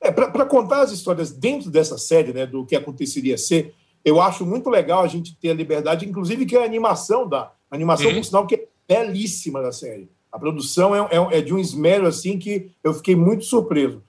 É, 0.00 0.10
Para 0.10 0.46
contar 0.46 0.82
as 0.82 0.92
histórias 0.92 1.32
dentro 1.32 1.70
dessa 1.70 1.98
série, 1.98 2.32
né, 2.32 2.46
do 2.46 2.64
que 2.64 2.76
aconteceria 2.76 3.36
ser, 3.36 3.74
eu 4.04 4.20
acho 4.20 4.46
muito 4.46 4.70
legal 4.70 5.02
a 5.02 5.08
gente 5.08 5.34
ter 5.36 5.50
a 5.50 5.54
liberdade, 5.54 6.06
inclusive 6.06 6.46
que 6.46 6.56
a 6.56 6.64
animação 6.64 7.28
da 7.28 7.52
a 7.70 7.74
animação, 7.74 8.06
uhum. 8.06 8.14
por 8.14 8.24
sinal, 8.24 8.46
que 8.46 8.54
é 8.54 8.68
belíssima 8.88 9.60
da 9.60 9.72
série. 9.72 10.08
A 10.30 10.38
produção 10.38 10.94
é, 10.94 11.00
é, 11.10 11.38
é 11.38 11.40
de 11.40 11.52
um 11.52 11.58
esmero 11.58 12.06
assim 12.06 12.38
que 12.38 12.70
eu 12.84 12.94
fiquei 12.94 13.16
muito 13.16 13.44
surpreso. 13.44 14.02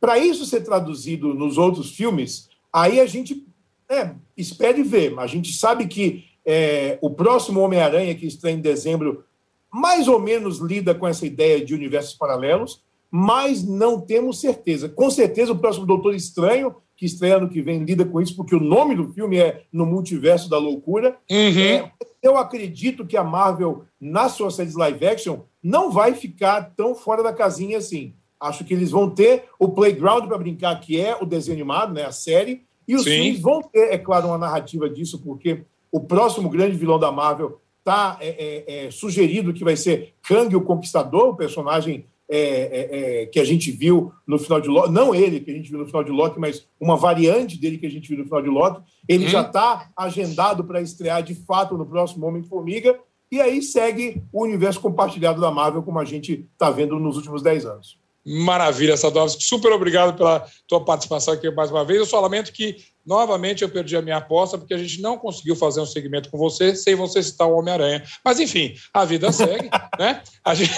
Para 0.00 0.18
isso 0.18 0.46
ser 0.46 0.62
traduzido 0.62 1.34
nos 1.34 1.58
outros 1.58 1.90
filmes, 1.90 2.48
Aí 2.74 2.98
a 2.98 3.06
gente 3.06 3.46
é, 3.88 4.10
espera 4.36 4.78
e 4.78 4.82
vê. 4.82 5.14
A 5.16 5.26
gente 5.26 5.52
sabe 5.52 5.86
que 5.86 6.24
é, 6.44 6.98
o 7.00 7.10
próximo 7.10 7.60
Homem-Aranha, 7.60 8.14
que 8.14 8.26
está 8.26 8.50
em 8.50 8.60
dezembro, 8.60 9.24
mais 9.72 10.08
ou 10.08 10.18
menos 10.18 10.58
lida 10.58 10.94
com 10.94 11.06
essa 11.06 11.24
ideia 11.24 11.64
de 11.64 11.74
universos 11.74 12.14
paralelos, 12.14 12.82
mas 13.10 13.62
não 13.62 14.00
temos 14.00 14.40
certeza. 14.40 14.88
Com 14.88 15.08
certeza, 15.08 15.52
o 15.52 15.58
próximo 15.58 15.86
Doutor 15.86 16.14
Estranho 16.14 16.74
que 16.96 17.06
estreia 17.06 17.36
ano 17.36 17.48
que 17.48 17.60
vem 17.60 17.84
lida 17.84 18.04
com 18.04 18.20
isso, 18.20 18.36
porque 18.36 18.54
o 18.54 18.60
nome 18.60 18.94
do 18.94 19.12
filme 19.12 19.38
é 19.38 19.64
No 19.72 19.84
Multiverso 19.84 20.48
da 20.48 20.58
Loucura. 20.58 21.16
Uhum. 21.30 21.60
É, 21.60 21.92
eu 22.22 22.36
acredito 22.36 23.06
que 23.06 23.16
a 23.16 23.24
Marvel, 23.24 23.84
nas 24.00 24.32
suas 24.32 24.54
séries 24.54 24.74
live 24.74 25.06
action, 25.06 25.40
não 25.62 25.90
vai 25.90 26.14
ficar 26.14 26.72
tão 26.76 26.94
fora 26.94 27.22
da 27.22 27.32
casinha 27.32 27.78
assim. 27.78 28.14
Acho 28.44 28.64
que 28.64 28.74
eles 28.74 28.90
vão 28.90 29.08
ter 29.08 29.44
o 29.58 29.68
playground 29.68 30.26
para 30.26 30.38
brincar, 30.38 30.78
que 30.80 31.00
é 31.00 31.16
o 31.20 31.24
desenho 31.24 31.56
animado, 31.56 31.94
né, 31.94 32.04
a 32.04 32.12
série, 32.12 32.62
e 32.86 32.94
os 32.94 33.04
Sim. 33.04 33.10
filmes 33.10 33.40
vão 33.40 33.62
ter, 33.62 33.92
é 33.92 33.98
claro, 33.98 34.28
uma 34.28 34.38
narrativa 34.38 34.88
disso, 34.88 35.18
porque 35.22 35.62
o 35.90 36.00
próximo 36.00 36.50
grande 36.50 36.76
vilão 36.76 36.98
da 36.98 37.10
Marvel 37.10 37.60
está 37.78 38.18
é, 38.20 38.28
é, 38.28 38.86
é, 38.86 38.90
sugerido 38.90 39.52
que 39.52 39.64
vai 39.64 39.76
ser 39.76 40.14
Kang 40.22 40.54
o 40.54 40.60
Conquistador, 40.60 41.28
o 41.28 41.36
personagem 41.36 42.06
é, 42.28 42.38
é, 42.38 43.22
é, 43.22 43.26
que 43.26 43.38
a 43.38 43.44
gente 43.44 43.70
viu 43.70 44.12
no 44.26 44.38
final 44.38 44.60
de 44.60 44.68
Loki, 44.68 44.90
não 44.90 45.14
ele 45.14 45.40
que 45.40 45.50
a 45.50 45.54
gente 45.54 45.70
viu 45.70 45.78
no 45.78 45.86
final 45.86 46.02
de 46.02 46.10
Loki, 46.10 46.40
mas 46.40 46.66
uma 46.80 46.96
variante 46.96 47.58
dele 47.58 47.78
que 47.78 47.86
a 47.86 47.90
gente 47.90 48.08
viu 48.08 48.18
no 48.18 48.24
final 48.24 48.42
de 48.42 48.48
Loki. 48.48 48.82
Ele 49.06 49.26
hum. 49.26 49.28
já 49.28 49.42
está 49.42 49.90
agendado 49.96 50.64
para 50.64 50.80
estrear 50.80 51.22
de 51.22 51.34
fato 51.34 51.76
no 51.76 51.86
próximo 51.86 52.26
Homem-Formiga, 52.26 52.98
e 53.30 53.40
aí 53.40 53.62
segue 53.62 54.22
o 54.32 54.44
universo 54.44 54.80
compartilhado 54.80 55.40
da 55.40 55.50
Marvel, 55.50 55.82
como 55.82 55.98
a 55.98 56.04
gente 56.04 56.48
está 56.52 56.70
vendo 56.70 56.98
nos 56.98 57.16
últimos 57.16 57.42
10 57.42 57.66
anos. 57.66 57.98
Maravilha, 58.24 58.96
Sadovski. 58.96 59.44
Super 59.44 59.72
obrigado 59.72 60.16
pela 60.16 60.46
tua 60.66 60.84
participação 60.84 61.34
aqui 61.34 61.50
mais 61.50 61.70
uma 61.70 61.84
vez. 61.84 61.98
Eu 61.98 62.06
só 62.06 62.20
lamento 62.20 62.52
que 62.52 62.76
Novamente 63.06 63.62
eu 63.62 63.68
perdi 63.68 63.96
a 63.96 64.02
minha 64.02 64.16
aposta 64.16 64.56
porque 64.56 64.74
a 64.74 64.78
gente 64.78 65.00
não 65.00 65.18
conseguiu 65.18 65.54
fazer 65.54 65.80
um 65.80 65.86
segmento 65.86 66.30
com 66.30 66.38
você 66.38 66.74
sem 66.74 66.94
você 66.94 67.22
citar 67.22 67.46
o 67.48 67.58
Homem-Aranha. 67.58 68.02
Mas 68.24 68.40
enfim, 68.40 68.74
a 68.92 69.04
vida 69.04 69.30
segue, 69.30 69.68
né? 69.98 70.22
Gente... 70.54 70.72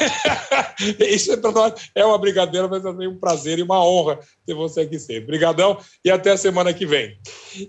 Isso 1.08 1.32
é 1.32 1.36
para 1.36 1.52
nós 1.52 1.90
é 1.94 2.04
uma 2.04 2.18
brigadeira, 2.18 2.68
mas 2.68 2.82
também 2.82 3.08
um 3.08 3.18
prazer 3.18 3.58
e 3.58 3.62
uma 3.62 3.84
honra 3.84 4.18
ter 4.44 4.54
você 4.54 4.80
aqui 4.80 4.98
sempre. 4.98 5.24
Obrigadão 5.24 5.78
e 6.04 6.10
até 6.10 6.32
a 6.32 6.36
semana 6.36 6.72
que 6.72 6.86
vem. 6.86 7.18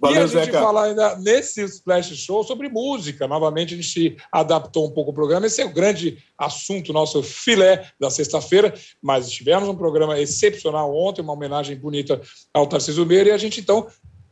Valeu, 0.01 0.21
e 0.21 0.23
a 0.23 0.27
gente 0.27 0.45
Zeca. 0.45 0.59
falar 0.59 0.85
ainda 0.85 1.15
nesse 1.17 1.63
Splash 1.63 2.15
Show 2.15 2.43
sobre 2.43 2.69
música. 2.69 3.27
Novamente 3.27 3.73
a 3.73 3.77
gente 3.77 4.17
adaptou 4.31 4.87
um 4.87 4.91
pouco 4.91 5.11
o 5.11 5.13
programa. 5.13 5.47
Esse 5.47 5.61
é 5.61 5.65
o 5.65 5.73
grande 5.73 6.17
assunto, 6.37 6.93
nosso 6.93 7.21
filé 7.23 7.89
da 7.99 8.09
sexta-feira. 8.09 8.73
Mas 9.01 9.29
tivemos 9.29 9.67
um 9.69 9.75
programa 9.75 10.19
excepcional 10.19 10.95
ontem, 10.95 11.21
uma 11.21 11.33
homenagem 11.33 11.75
bonita 11.75 12.21
ao 12.53 12.67
Tarcísio 12.67 13.05
Meira 13.05 13.29
e 13.29 13.31
a 13.31 13.37
gente 13.37 13.59
então 13.59 13.87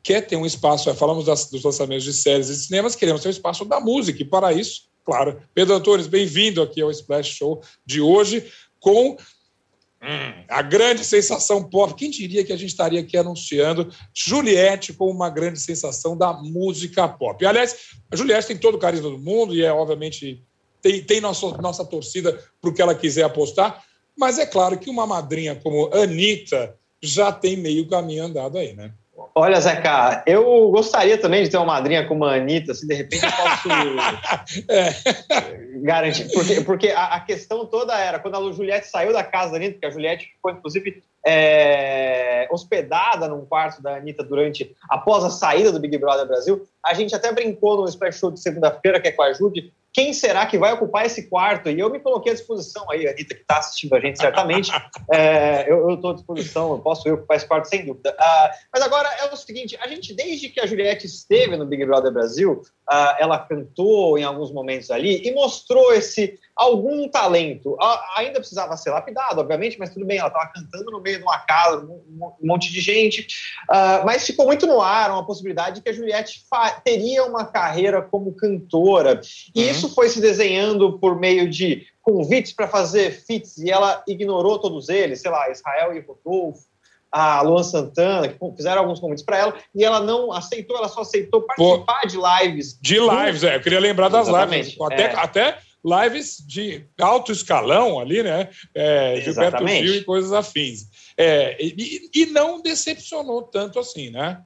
quer 0.05 0.21
ter 0.21 0.35
um 0.35 0.45
espaço, 0.45 0.93
falamos 0.93 1.25
das, 1.25 1.49
dos 1.49 1.63
lançamentos 1.63 2.03
de 2.03 2.13
séries 2.13 2.47
e 2.47 2.55
cinemas, 2.55 2.95
queremos 2.95 3.23
ter 3.23 3.27
um 3.27 3.31
espaço 3.31 3.65
da 3.65 3.79
música, 3.79 4.21
e 4.21 4.25
para 4.25 4.53
isso, 4.53 4.83
claro. 5.03 5.41
Pedro 5.51 5.73
Antunes, 5.73 6.05
bem-vindo 6.05 6.61
aqui 6.61 6.79
ao 6.79 6.91
Splash 6.91 7.29
Show 7.29 7.63
de 7.83 7.99
hoje, 7.99 8.45
com 8.79 9.13
hum, 9.13 10.43
a 10.47 10.61
grande 10.61 11.03
sensação 11.03 11.67
pop. 11.67 11.95
Quem 11.95 12.11
diria 12.11 12.43
que 12.43 12.53
a 12.53 12.55
gente 12.55 12.69
estaria 12.69 12.99
aqui 12.99 13.17
anunciando 13.17 13.91
Juliette 14.13 14.93
como 14.93 15.09
uma 15.09 15.27
grande 15.27 15.59
sensação 15.59 16.15
da 16.15 16.33
música 16.33 17.07
pop? 17.07 17.43
Aliás, 17.43 17.75
a 18.11 18.15
Juliette 18.15 18.49
tem 18.49 18.57
todo 18.57 18.75
o 18.75 18.79
carisma 18.79 19.09
do 19.09 19.17
mundo 19.17 19.55
e 19.55 19.65
é, 19.65 19.73
obviamente, 19.73 20.39
tem, 20.83 21.03
tem 21.03 21.19
nossa 21.19 21.83
torcida 21.83 22.31
para 22.61 22.69
o 22.69 22.73
que 22.73 22.81
ela 22.81 22.93
quiser 22.93 23.23
apostar, 23.23 23.83
mas 24.15 24.37
é 24.37 24.45
claro 24.45 24.77
que 24.77 24.87
uma 24.87 25.07
madrinha 25.07 25.55
como 25.55 25.91
Anitta 25.91 26.77
já 27.01 27.31
tem 27.31 27.57
meio 27.57 27.87
caminho 27.87 28.25
andado 28.25 28.59
aí, 28.59 28.75
né? 28.75 28.93
Olha, 29.37 29.59
Zeca, 29.59 30.23
eu 30.25 30.69
gostaria 30.71 31.17
também 31.17 31.43
de 31.43 31.49
ter 31.49 31.57
uma 31.57 31.65
madrinha 31.65 32.07
como 32.07 32.23
a 32.23 32.35
Anitta, 32.35 32.71
assim, 32.71 32.87
de 32.87 32.93
repente 32.93 33.25
eu 33.25 33.31
posso 33.31 33.67
é. 34.71 35.81
garantir. 35.81 36.31
Porque, 36.31 36.61
porque 36.61 36.89
a, 36.91 37.15
a, 37.15 37.19
questão 37.19 37.65
toda 37.65 37.99
era, 37.99 38.17
quando 38.17 38.37
a 38.37 38.51
Juliette 38.53 38.87
saiu 38.87 39.11
da 39.11 39.25
casa 39.25 39.51
da 39.51 39.57
Anitta, 39.57 39.73
porque 39.73 39.87
a 39.87 39.89
Juliette 39.89 40.29
foi, 40.41 40.53
inclusive, 40.53 41.03
é, 41.25 42.47
hospedada 42.49 43.27
num 43.27 43.45
quarto 43.45 43.81
da 43.81 43.97
Anitta 43.97 44.23
durante, 44.23 44.73
após 44.89 45.25
a 45.25 45.29
saída 45.29 45.69
do 45.69 45.81
Big 45.81 45.97
Brother 45.97 46.25
Brasil, 46.25 46.65
a 46.81 46.93
gente 46.93 47.13
até 47.13 47.29
brincou 47.33 47.75
no 47.75 47.87
special 47.89 48.31
de 48.31 48.39
segunda-feira, 48.39 49.01
que 49.01 49.09
é 49.09 49.11
com 49.11 49.21
a 49.21 49.33
Jude, 49.33 49.73
quem 49.95 50.11
será 50.11 50.45
que 50.45 50.57
vai 50.57 50.73
ocupar 50.73 51.05
esse 51.05 51.29
quarto? 51.29 51.69
E 51.69 51.79
eu 51.79 51.89
me 51.89 52.01
coloquei 52.01 52.33
à 52.33 52.35
disposição 52.35 52.85
aí, 52.91 53.07
Anitta, 53.07 53.33
que 53.33 53.39
está 53.39 53.59
assistindo 53.59 53.95
a 53.95 53.99
gente 54.01 54.19
certamente. 54.19 54.69
é, 55.09 55.71
eu 55.71 55.89
estou 55.91 56.11
à 56.11 56.13
disposição, 56.13 56.71
eu 56.73 56.79
posso 56.79 57.07
eu 57.07 57.15
ocupar 57.15 57.37
esse 57.37 57.47
quarto 57.47 57.69
sem 57.69 57.85
dúvida. 57.85 58.11
Uh, 58.11 58.49
mas 58.73 58.83
agora 58.83 59.07
é 59.21 59.33
o 59.33 59.37
seguinte: 59.37 59.77
a 59.79 59.87
gente, 59.87 60.13
desde 60.13 60.49
que 60.49 60.59
a 60.59 60.65
Juliette 60.65 61.05
esteve 61.05 61.55
no 61.55 61.65
Big 61.65 61.85
Brother 61.85 62.11
Brasil, 62.11 62.61
uh, 62.91 63.15
ela 63.17 63.39
cantou 63.39 64.17
em 64.17 64.25
alguns 64.25 64.51
momentos 64.51 64.91
ali 64.91 65.25
e 65.25 65.33
mostrou 65.33 65.93
esse 65.93 66.37
algum 66.55 67.07
talento. 67.09 67.77
ainda 68.15 68.39
precisava 68.39 68.77
ser 68.77 68.91
lapidado, 68.91 69.41
obviamente, 69.41 69.77
mas 69.77 69.89
tudo 69.93 70.05
bem, 70.05 70.19
ela 70.19 70.29
estava 70.29 70.51
cantando 70.53 70.89
no 70.89 71.01
meio 71.01 71.17
de 71.17 71.23
uma 71.23 71.39
casa, 71.39 71.85
um, 71.85 72.31
monte 72.41 72.71
de 72.71 72.79
gente, 72.79 73.27
uh, 73.69 74.05
mas 74.05 74.25
ficou 74.25 74.45
muito 74.45 74.65
no 74.65 74.81
ar 74.81 75.11
uma 75.11 75.25
possibilidade 75.25 75.75
de 75.75 75.81
que 75.81 75.89
a 75.89 75.93
Juliette 75.93 76.43
teria 76.83 77.25
uma 77.25 77.45
carreira 77.45 78.01
como 78.01 78.33
cantora. 78.33 79.19
E 79.53 79.63
uhum. 79.63 79.69
isso 79.69 79.93
foi 79.93 80.07
se 80.07 80.21
desenhando 80.21 80.97
por 80.97 81.19
meio 81.19 81.49
de 81.49 81.85
convites 82.01 82.53
para 82.53 82.67
fazer 82.67 83.11
feats, 83.11 83.57
e 83.57 83.69
ela 83.69 84.03
ignorou 84.07 84.59
todos 84.59 84.89
eles, 84.89 85.21
sei 85.21 85.31
lá, 85.31 85.49
Israel 85.49 85.93
e 85.93 85.99
Rodolfo, 85.99 86.63
a 87.11 87.41
Luan 87.41 87.63
Santana, 87.63 88.27
que 88.27 88.37
fizeram 88.55 88.81
alguns 88.81 88.99
convites 88.99 89.23
para 89.23 89.37
ela, 89.37 89.55
e 89.73 89.83
ela 89.83 90.01
não 90.01 90.31
aceitou, 90.31 90.77
ela 90.77 90.89
só 90.89 91.01
aceitou 91.01 91.41
participar 91.41 92.01
Pô, 92.01 92.07
de 92.07 92.17
lives. 92.17 92.77
De 92.79 92.99
lives, 92.99 93.43
é. 93.43 93.55
Eu 93.55 93.61
queria 93.61 93.79
lembrar 93.79 94.09
das 94.09 94.27
Exatamente, 94.27 94.77
lives. 94.77 94.81
Até, 94.81 95.03
é. 95.03 95.15
até 95.15 95.57
lives 95.85 96.43
de 96.45 96.85
alto 96.99 97.31
escalão 97.31 97.99
ali, 97.99 98.23
né? 98.23 98.49
É, 98.73 99.21
Gilberto 99.21 99.67
Gil 99.67 99.95
e 99.95 100.03
coisas 100.03 100.33
afins. 100.33 100.87
É, 101.15 101.55
e, 101.63 102.09
e, 102.13 102.25
não 102.25 102.61
decepcionou 102.61 103.43
tanto 103.43 103.79
assim, 103.79 104.09
né? 104.09 104.41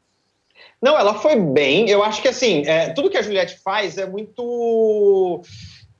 Não, 0.82 1.00
ela 1.00 1.16
foi 1.16 1.38
bem. 1.38 1.90
Eu 1.90 2.04
acho 2.04 2.22
que 2.22 2.28
assim, 2.28 2.64
é, 2.66 2.90
tudo 2.90 3.10
que 3.10 3.18
a 3.18 3.22
Juliette 3.22 3.58
faz 3.64 3.98
é 3.98 4.06
muito 4.06 5.42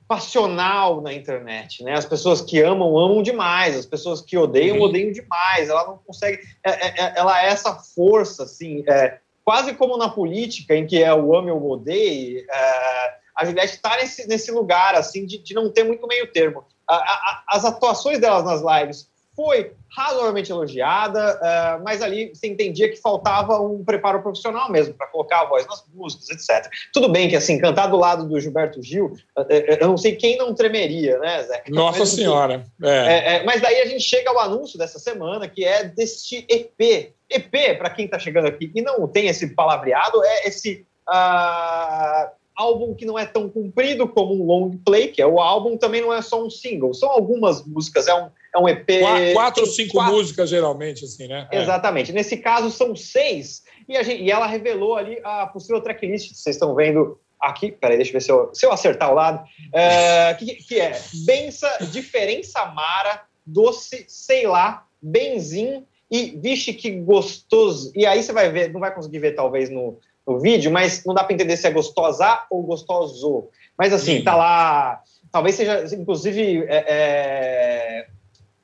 passional 0.06 1.00
na 1.00 1.12
internet, 1.12 1.82
né? 1.82 1.94
As 1.94 2.04
pessoas 2.04 2.42
que 2.42 2.60
amam 2.60 2.98
amam 2.98 3.22
demais, 3.22 3.76
as 3.76 3.86
pessoas 3.86 4.20
que 4.20 4.36
odeiam 4.36 4.76
uhum. 4.76 4.82
odeiam 4.82 5.12
demais. 5.12 5.68
Ela 5.68 5.86
não 5.86 5.98
consegue, 5.98 6.42
é, 6.64 6.70
é, 6.70 6.94
é 6.98 7.12
ela 7.16 7.42
é 7.42 7.46
essa 7.46 7.74
força, 7.76 8.42
assim, 8.42 8.84
é, 8.88 9.18
quase 9.44 9.72
como 9.74 9.96
na 9.96 10.08
política 10.08 10.74
em 10.76 10.86
que 10.86 11.02
é 11.02 11.14
o 11.14 11.34
ame 11.34 11.50
ou 11.50 11.70
odeie. 11.70 12.44
É, 12.50 13.19
a 13.40 13.44
Juliette 13.46 13.74
está 13.74 13.96
nesse, 13.96 14.28
nesse 14.28 14.50
lugar, 14.50 14.94
assim, 14.94 15.24
de, 15.24 15.38
de 15.38 15.54
não 15.54 15.70
ter 15.72 15.82
muito 15.82 16.06
meio 16.06 16.30
termo. 16.30 16.62
A, 16.86 16.94
a, 16.94 17.44
as 17.48 17.64
atuações 17.64 18.18
delas 18.18 18.44
nas 18.44 18.60
lives 18.60 19.08
foi 19.34 19.72
razoavelmente 19.96 20.52
elogiada, 20.52 21.36
uh, 21.36 21.82
mas 21.82 22.02
ali 22.02 22.34
você 22.34 22.46
entendia 22.46 22.90
que 22.90 22.96
faltava 22.96 23.58
um 23.58 23.82
preparo 23.82 24.20
profissional 24.22 24.70
mesmo 24.70 24.92
para 24.92 25.06
colocar 25.06 25.40
a 25.40 25.44
voz 25.46 25.66
nas 25.66 25.82
músicas, 25.94 26.28
etc. 26.28 26.70
Tudo 26.92 27.08
bem 27.08 27.30
que, 27.30 27.36
assim, 27.36 27.58
cantar 27.58 27.86
do 27.86 27.96
lado 27.96 28.28
do 28.28 28.38
Gilberto 28.38 28.82
Gil, 28.82 29.06
uh, 29.38 29.46
eu 29.50 29.88
não 29.88 29.96
sei 29.96 30.16
quem 30.16 30.36
não 30.36 30.54
tremeria, 30.54 31.18
né, 31.18 31.42
Zé? 31.44 31.64
Nossa 31.70 32.00
mas, 32.00 32.10
Senhora! 32.10 32.66
É. 32.82 32.88
É, 32.88 33.36
é, 33.36 33.44
mas 33.44 33.62
daí 33.62 33.80
a 33.80 33.86
gente 33.86 34.04
chega 34.04 34.28
ao 34.28 34.38
anúncio 34.38 34.78
dessa 34.78 34.98
semana, 34.98 35.48
que 35.48 35.64
é 35.64 35.84
deste 35.84 36.44
EP. 36.46 37.14
EP, 37.30 37.78
para 37.78 37.88
quem 37.88 38.04
está 38.04 38.18
chegando 38.18 38.48
aqui 38.48 38.70
e 38.74 38.82
não 38.82 39.08
tem 39.08 39.28
esse 39.28 39.54
palavreado, 39.54 40.22
é 40.22 40.48
esse. 40.48 40.86
Uh, 41.08 42.39
álbum 42.60 42.94
que 42.94 43.06
não 43.06 43.18
é 43.18 43.24
tão 43.24 43.48
comprido 43.48 44.06
como 44.06 44.34
um 44.34 44.44
long 44.44 44.76
play, 44.84 45.08
que 45.08 45.22
é 45.22 45.26
o 45.26 45.40
álbum, 45.40 45.76
também 45.76 46.02
não 46.02 46.12
é 46.12 46.20
só 46.20 46.44
um 46.44 46.50
single. 46.50 46.92
São 46.92 47.08
algumas 47.10 47.64
músicas, 47.64 48.06
é 48.06 48.14
um, 48.14 48.28
é 48.54 48.58
um 48.58 48.68
EP. 48.68 48.86
Quatro, 49.00 49.32
quatro 49.32 49.62
ou 49.62 49.68
cinco 49.68 49.92
quatro. 49.94 50.14
músicas, 50.14 50.50
geralmente, 50.50 51.04
assim, 51.04 51.26
né? 51.26 51.48
É. 51.50 51.62
Exatamente. 51.62 52.10
É. 52.10 52.14
Nesse 52.14 52.36
caso, 52.36 52.70
são 52.70 52.94
seis. 52.94 53.62
E, 53.88 53.96
a 53.96 54.02
gente, 54.02 54.22
e 54.22 54.30
ela 54.30 54.46
revelou 54.46 54.96
ali 54.96 55.18
a 55.24 55.46
possível 55.46 55.80
tracklist. 55.80 56.34
Vocês 56.34 56.56
estão 56.56 56.74
vendo 56.74 57.18
aqui. 57.40 57.72
Peraí, 57.72 57.96
deixa 57.96 58.10
eu 58.10 58.14
ver 58.14 58.20
se 58.20 58.30
eu, 58.30 58.50
se 58.52 58.66
eu 58.66 58.72
acertar 58.72 59.10
o 59.10 59.14
lado. 59.14 59.42
É, 59.72 60.34
que, 60.34 60.54
que 60.56 60.80
é 60.80 61.00
Bença, 61.24 61.68
Diferença 61.90 62.66
Mara, 62.66 63.22
Doce, 63.46 64.04
Sei 64.06 64.46
Lá, 64.46 64.86
Benzim 65.00 65.84
e 66.10 66.36
Vixe 66.36 66.74
Que 66.74 66.90
Gostoso. 66.90 67.92
E 67.94 68.04
aí 68.04 68.22
você 68.22 68.32
vai 68.32 68.50
ver, 68.50 68.72
não 68.72 68.80
vai 68.80 68.94
conseguir 68.94 69.20
ver 69.20 69.32
talvez 69.32 69.70
no, 69.70 69.98
no 70.26 70.38
vídeo, 70.38 70.70
mas 70.70 71.04
não 71.04 71.14
dá 71.14 71.24
para 71.24 71.34
entender 71.34 71.56
se 71.56 71.66
é 71.66 71.70
gostosa 71.70 72.44
ou 72.50 72.62
gostoso. 72.62 73.48
Mas 73.76 73.92
assim, 73.92 74.18
Sim. 74.18 74.24
tá 74.24 74.36
lá. 74.36 75.00
Talvez 75.32 75.54
seja, 75.54 75.84
inclusive, 75.94 76.64
é, 76.68 76.84
é, 76.88 78.06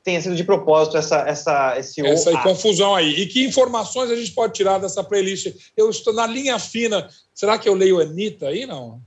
tenha 0.03 0.21
sido 0.21 0.37
de 0.37 0.45
propósito 0.45 0.97
essa, 0.97 1.29
essa, 1.29 1.79
esse 1.79 2.05
essa 2.07 2.31
aí, 2.31 2.39
confusão 2.43 2.95
aí. 2.95 3.21
E 3.21 3.27
que 3.27 3.45
informações 3.45 4.11
a 4.11 4.17
gente 4.17 4.33
pode 4.33 4.53
tirar 4.53 4.79
dessa 4.79 5.03
playlist? 5.03 5.55
Eu 5.77 5.91
estou 5.91 6.13
na 6.13 6.27
linha 6.27 6.59
fina. 6.59 7.09
Será 7.35 7.59
que 7.59 7.69
eu 7.69 7.75
leio 7.75 8.01
Anitta 8.01 8.49
aí, 8.49 8.67
não? 8.67 9.01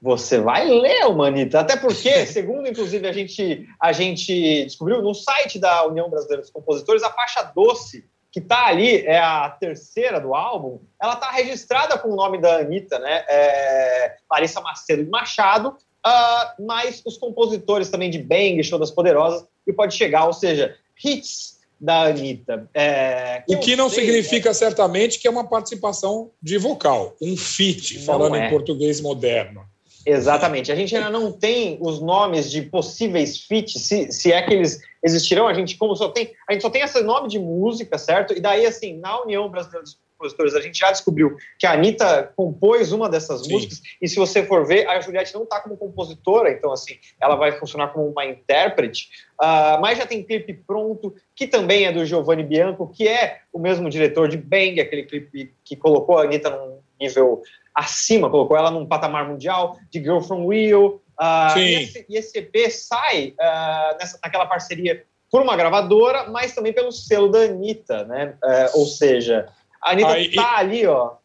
Você 0.00 0.38
vai 0.38 0.68
ler 0.68 1.12
Manita, 1.12 1.60
até 1.60 1.76
porque, 1.76 2.24
segundo 2.26 2.68
inclusive 2.68 3.06
a 3.08 3.12
gente, 3.12 3.66
a 3.80 3.92
gente 3.92 4.64
descobriu 4.64 5.02
no 5.02 5.12
site 5.12 5.58
da 5.58 5.86
União 5.86 6.08
Brasileira 6.08 6.42
dos 6.42 6.52
Compositores, 6.52 7.02
a 7.02 7.10
faixa 7.10 7.42
doce 7.54 8.04
que 8.38 8.44
está 8.44 8.66
ali, 8.66 9.04
é 9.04 9.18
a 9.18 9.50
terceira 9.50 10.20
do 10.20 10.34
álbum, 10.34 10.80
ela 11.02 11.14
está 11.14 11.30
registrada 11.30 11.98
com 11.98 12.08
o 12.08 12.16
nome 12.16 12.40
da 12.40 12.58
Anitta, 12.58 12.98
né? 12.98 13.24
É 13.28 14.16
Larissa 14.30 14.60
Macedo 14.60 15.04
de 15.04 15.10
Machado, 15.10 15.70
uh, 15.70 16.64
mas 16.64 17.02
os 17.04 17.16
compositores 17.16 17.90
também 17.90 18.10
de 18.10 18.18
Bang, 18.18 18.62
Show 18.62 18.78
das 18.78 18.90
Poderosas, 18.90 19.44
e 19.66 19.72
pode 19.72 19.94
chegar, 19.94 20.26
ou 20.26 20.32
seja, 20.32 20.74
hits 21.04 21.58
da 21.80 22.04
Anitta. 22.04 22.68
É, 22.74 23.42
o 23.48 23.58
que 23.58 23.76
não 23.76 23.88
sei, 23.88 24.04
significa 24.04 24.50
é... 24.50 24.54
certamente 24.54 25.18
que 25.18 25.26
é 25.26 25.30
uma 25.30 25.48
participação 25.48 26.30
de 26.40 26.58
vocal, 26.58 27.16
um 27.20 27.36
feat, 27.36 27.98
falando 28.04 28.36
é. 28.36 28.46
em 28.46 28.50
português 28.50 29.00
moderno. 29.00 29.62
Exatamente. 30.06 30.72
A 30.72 30.74
gente 30.74 30.96
ainda 30.96 31.10
não 31.10 31.30
tem 31.30 31.76
os 31.80 32.00
nomes 32.00 32.50
de 32.50 32.62
possíveis 32.62 33.40
feats, 33.40 33.82
se, 33.82 34.10
se 34.10 34.32
é 34.32 34.40
que 34.40 34.54
eles 34.54 34.80
existirão. 35.02 35.48
A 35.48 35.54
gente, 35.54 35.76
como 35.76 35.94
só 35.96 36.08
tem, 36.08 36.32
a 36.48 36.52
gente 36.52 36.62
só 36.62 36.70
tem 36.70 36.82
esse 36.82 37.02
nome 37.02 37.28
de 37.28 37.38
música, 37.38 37.98
certo? 37.98 38.32
E 38.32 38.40
daí, 38.40 38.66
assim, 38.66 38.98
na 38.98 39.22
União 39.22 39.48
Brasileira 39.48 39.82
dos 39.82 39.98
Compositores, 40.18 40.56
a 40.56 40.60
gente 40.60 40.76
já 40.76 40.90
descobriu 40.90 41.36
que 41.56 41.64
a 41.64 41.72
Anitta 41.72 42.32
compôs 42.34 42.90
uma 42.90 43.08
dessas 43.08 43.44
Sim. 43.44 43.52
músicas. 43.52 43.80
E 44.02 44.08
se 44.08 44.16
você 44.16 44.44
for 44.44 44.66
ver, 44.66 44.88
a 44.88 45.00
Juliette 45.00 45.32
não 45.32 45.44
está 45.44 45.60
como 45.60 45.76
compositora, 45.76 46.50
então, 46.50 46.72
assim, 46.72 46.98
ela 47.20 47.36
vai 47.36 47.52
funcionar 47.52 47.88
como 47.88 48.08
uma 48.08 48.26
intérprete. 48.26 49.08
Uh, 49.40 49.80
mas 49.80 49.96
já 49.96 50.04
tem 50.04 50.24
clipe 50.24 50.54
pronto, 50.66 51.14
que 51.36 51.46
também 51.46 51.86
é 51.86 51.92
do 51.92 52.04
Giovanni 52.04 52.42
Bianco, 52.42 52.88
que 52.88 53.06
é 53.06 53.42
o 53.52 53.60
mesmo 53.60 53.88
diretor 53.88 54.28
de 54.28 54.36
Bang, 54.36 54.80
aquele 54.80 55.04
clipe 55.04 55.54
que 55.64 55.76
colocou 55.76 56.18
a 56.18 56.24
Anitta 56.24 56.50
num 56.50 56.80
nível 57.00 57.40
acima, 57.72 58.28
colocou 58.28 58.56
ela 58.56 58.72
num 58.72 58.86
patamar 58.86 59.28
mundial, 59.28 59.78
de 59.88 60.00
Girl 60.00 60.18
From 60.18 60.48
Rio. 60.48 61.00
Uh, 61.20 61.58
e, 61.58 61.74
esse, 61.82 62.06
e, 62.08 62.16
esse, 62.16 62.38
EP 62.38 62.70
sai 62.70 63.34
uh, 63.40 63.98
nessa, 63.98 64.18
naquela 64.22 64.46
parceria 64.46 65.04
por 65.30 65.42
uma 65.42 65.56
gravadora, 65.56 66.30
mas 66.30 66.54
também 66.54 66.72
pelo 66.72 66.92
selo 66.92 67.28
da 67.28 67.40
Anitta, 67.40 68.04
né? 68.04 68.34
Uh, 68.42 68.78
ou 68.78 68.86
seja, 68.86 69.48
a 69.82 69.90
Anitta 69.92 70.18
está 70.18 70.56
ali, 70.58 70.86
ó, 70.86 71.16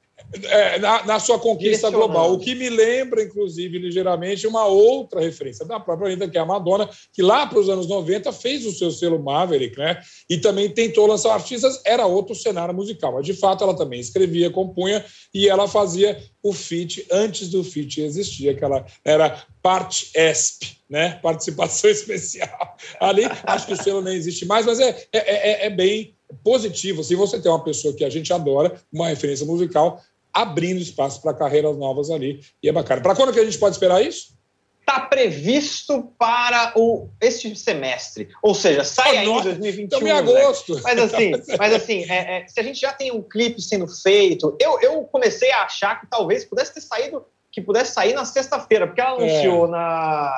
é, 0.43 0.79
na, 0.79 1.05
na, 1.05 1.19
sua 1.19 1.37
conquista 1.37 1.89
global. 1.89 2.33
O 2.33 2.39
que 2.39 2.55
me 2.55 2.69
lembra, 2.69 3.21
inclusive, 3.21 3.77
ligeiramente, 3.77 4.47
uma 4.47 4.65
outra 4.65 5.21
referência 5.21 5.65
da 5.65 5.79
própria 5.79 6.07
Anitta, 6.07 6.29
que 6.29 6.37
é 6.37 6.41
a 6.41 6.45
Madonna, 6.45 6.89
que 7.11 7.21
lá 7.21 7.45
para 7.45 7.59
os 7.59 7.69
anos 7.69 7.87
90 7.87 8.31
fez 8.31 8.65
o 8.65 8.71
seu 8.71 8.91
selo 8.91 9.21
Maverick, 9.21 9.77
né? 9.77 9.99
E 10.29 10.37
também 10.37 10.69
tentou 10.69 11.05
lançar 11.05 11.33
artistas, 11.33 11.81
era 11.85 12.05
outro 12.05 12.33
cenário 12.33 12.73
musical. 12.73 13.13
Mas, 13.13 13.25
de 13.25 13.33
fato, 13.33 13.63
ela 13.63 13.75
também 13.75 13.99
escrevia, 13.99 14.49
compunha 14.49 15.05
e 15.33 15.47
ela 15.47 15.67
fazia 15.67 16.17
o 16.41 16.51
feat 16.51 17.05
antes 17.11 17.49
do 17.49 17.63
feat 17.63 18.01
existir, 18.01 18.57
que 18.57 18.63
ela 18.63 18.85
era 19.05 19.45
parte 19.61 20.11
ESP, 20.15 20.77
né? 20.89 21.19
Participação 21.21 21.89
especial. 21.91 22.75
Ali, 22.99 23.23
acho 23.43 23.67
que 23.67 23.73
o 23.73 23.81
selo 23.81 24.01
nem 24.01 24.15
existe 24.15 24.45
mais, 24.45 24.65
mas 24.65 24.79
é, 24.79 24.89
é, 25.11 25.63
é, 25.63 25.65
é 25.67 25.69
bem 25.69 26.15
positivo. 26.43 27.03
Se 27.03 27.15
você 27.15 27.39
tem 27.39 27.51
uma 27.51 27.63
pessoa 27.63 27.93
que 27.93 28.03
a 28.03 28.09
gente 28.09 28.33
adora, 28.33 28.75
uma 28.91 29.07
referência 29.07 29.45
musical, 29.45 30.01
abrindo 30.33 30.81
espaço 30.81 31.21
para 31.21 31.33
carreiras 31.33 31.77
novas 31.77 32.09
ali. 32.09 32.41
E 32.61 32.67
é 32.67 32.71
bacana. 32.71 33.01
Para 33.01 33.15
quando 33.15 33.31
que 33.31 33.39
a 33.39 33.45
gente 33.45 33.59
pode 33.59 33.75
esperar 33.75 34.01
isso? 34.01 34.33
Está 34.79 34.99
previsto 34.99 36.13
para 36.17 36.73
o 36.75 37.09
este 37.21 37.55
semestre, 37.55 38.27
ou 38.41 38.53
seja, 38.53 38.83
sai 38.83 39.15
oh, 39.15 39.19
ainda 39.19 39.39
em 39.39 39.43
2021. 39.43 39.83
Estamos 39.85 40.09
em 40.09 40.11
agosto. 40.11 40.75
Né? 40.75 40.81
Mas 40.83 40.99
assim, 40.99 41.31
mas 41.57 41.73
assim 41.73 42.11
é, 42.11 42.41
é, 42.41 42.47
se 42.47 42.59
a 42.59 42.63
gente 42.63 42.81
já 42.81 42.91
tem 42.91 43.09
um 43.09 43.21
clipe 43.21 43.61
sendo 43.61 43.87
feito, 43.87 44.57
eu, 44.59 44.81
eu 44.81 45.03
comecei 45.05 45.51
a 45.51 45.63
achar 45.63 46.01
que 46.01 46.07
talvez 46.07 46.43
pudesse 46.43 46.73
ter 46.73 46.81
saído, 46.81 47.25
que 47.49 47.61
pudesse 47.61 47.93
sair 47.93 48.13
na 48.13 48.25
sexta-feira, 48.25 48.85
porque 48.85 48.99
ela 48.99 49.11
anunciou 49.11 49.67
é. 49.67 49.69
na 49.69 50.33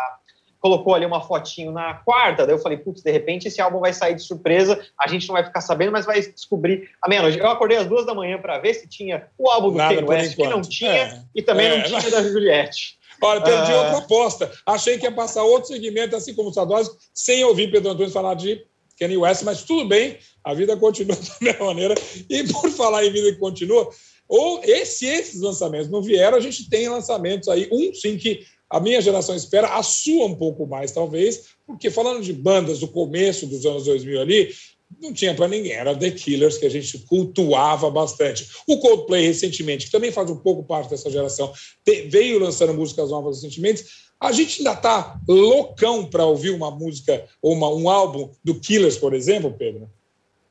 colocou 0.66 0.96
ali 0.96 1.06
uma 1.06 1.22
fotinho 1.22 1.72
na 1.72 1.94
quarta, 1.94 2.44
daí 2.44 2.56
eu 2.56 2.60
falei, 2.60 2.80
putz, 2.80 3.04
de 3.04 3.12
repente 3.12 3.48
esse 3.48 3.62
álbum 3.62 3.80
vai 3.80 3.94
sair 3.94 4.16
de 4.16 4.24
surpresa, 4.24 4.84
a 5.00 5.08
gente 5.08 5.28
não 5.28 5.34
vai 5.34 5.44
ficar 5.44 5.62
sabendo, 5.62 5.92
mas 5.92 6.08
vai 6.08 6.20
descobrir 6.20 6.90
a 7.00 7.08
meia-noite. 7.08 7.38
Eu 7.38 7.48
acordei 7.48 7.78
às 7.78 7.86
duas 7.86 8.04
da 8.04 8.16
manhã 8.16 8.40
para 8.40 8.58
ver 8.58 8.74
se 8.74 8.90
tinha 8.90 9.28
o 9.38 9.48
álbum 9.48 9.74
do 9.74 9.78
Kanye 9.78 10.04
West, 10.04 10.36
que 10.36 10.48
não 10.48 10.62
tinha, 10.62 10.92
é. 10.92 11.22
e 11.36 11.44
também 11.44 11.68
é. 11.68 11.78
não 11.78 11.84
tinha 11.84 12.10
da 12.10 12.24
Juliette. 12.24 12.98
Olha, 13.22 13.42
perdi 13.42 13.72
uh... 13.72 13.76
outra 13.76 13.98
aposta. 14.00 14.52
Achei 14.66 14.98
que 14.98 15.06
ia 15.06 15.12
passar 15.12 15.44
outro 15.44 15.68
segmento, 15.68 16.16
assim 16.16 16.34
como 16.34 16.50
o 16.50 16.54
Sadose, 16.54 16.90
sem 17.14 17.44
ouvir 17.44 17.70
Pedro 17.70 17.92
Antônio 17.92 18.12
falar 18.12 18.34
de 18.34 18.66
Kanye 19.00 19.18
West, 19.18 19.44
mas 19.44 19.62
tudo 19.62 19.88
bem, 19.88 20.18
a 20.44 20.56
vida 20.56 20.76
continua 20.82 21.16
da 21.16 21.36
mesma 21.42 21.66
maneira. 21.68 21.94
E 22.28 22.44
por 22.52 22.72
falar 22.72 23.06
em 23.06 23.12
vida 23.12 23.32
que 23.34 23.38
continua, 23.38 23.88
ou 24.28 24.64
se 24.84 25.06
esses 25.06 25.40
lançamentos 25.42 25.92
não 25.92 26.02
vieram, 26.02 26.36
a 26.36 26.42
gente 26.42 26.68
tem 26.68 26.90
lançamentos 26.90 27.50
aí, 27.50 27.70
um 27.72 27.94
sim 27.94 28.18
que 28.18 28.44
a 28.70 28.80
minha 28.80 29.02
geração 29.02 29.36
espera, 29.36 29.76
a 29.76 29.84
sua 29.84 30.26
um 30.26 30.36
pouco 30.36 30.66
mais, 30.66 30.92
talvez, 30.92 31.46
porque 31.66 31.90
falando 31.90 32.22
de 32.22 32.34
bandas 32.34 32.80
do 32.80 32.88
começo 32.88 33.46
dos 33.46 33.66
anos 33.66 33.86
2000 33.86 34.22
ali, 34.22 34.50
não 35.02 35.14
tinha 35.14 35.34
para 35.34 35.48
ninguém, 35.48 35.74
era 35.74 35.96
The 35.96 36.12
Killers, 36.12 36.58
que 36.58 36.66
a 36.66 36.70
gente 36.70 37.00
cultuava 37.00 37.90
bastante. 37.90 38.48
O 38.68 38.80
Coldplay, 38.80 39.26
recentemente, 39.26 39.86
que 39.86 39.92
também 39.92 40.12
faz 40.12 40.30
um 40.30 40.38
pouco 40.38 40.64
parte 40.64 40.90
dessa 40.90 41.10
geração, 41.10 41.52
veio 42.08 42.40
lançando 42.40 42.74
músicas 42.74 43.10
novas 43.10 43.38
recentemente. 43.42 43.84
A 44.20 44.32
gente 44.32 44.60
ainda 44.60 44.74
está 44.74 45.20
loucão 45.28 46.10
para 46.10 46.26
ouvir 46.26 46.52
uma 46.52 46.72
música 46.72 47.28
ou 47.42 47.54
uma, 47.54 47.70
um 47.70 47.90
álbum 47.90 48.32
do 48.44 48.60
Killers, 48.60 48.98
por 48.98 49.14
exemplo, 49.14 49.54
Pedro? 49.58 49.90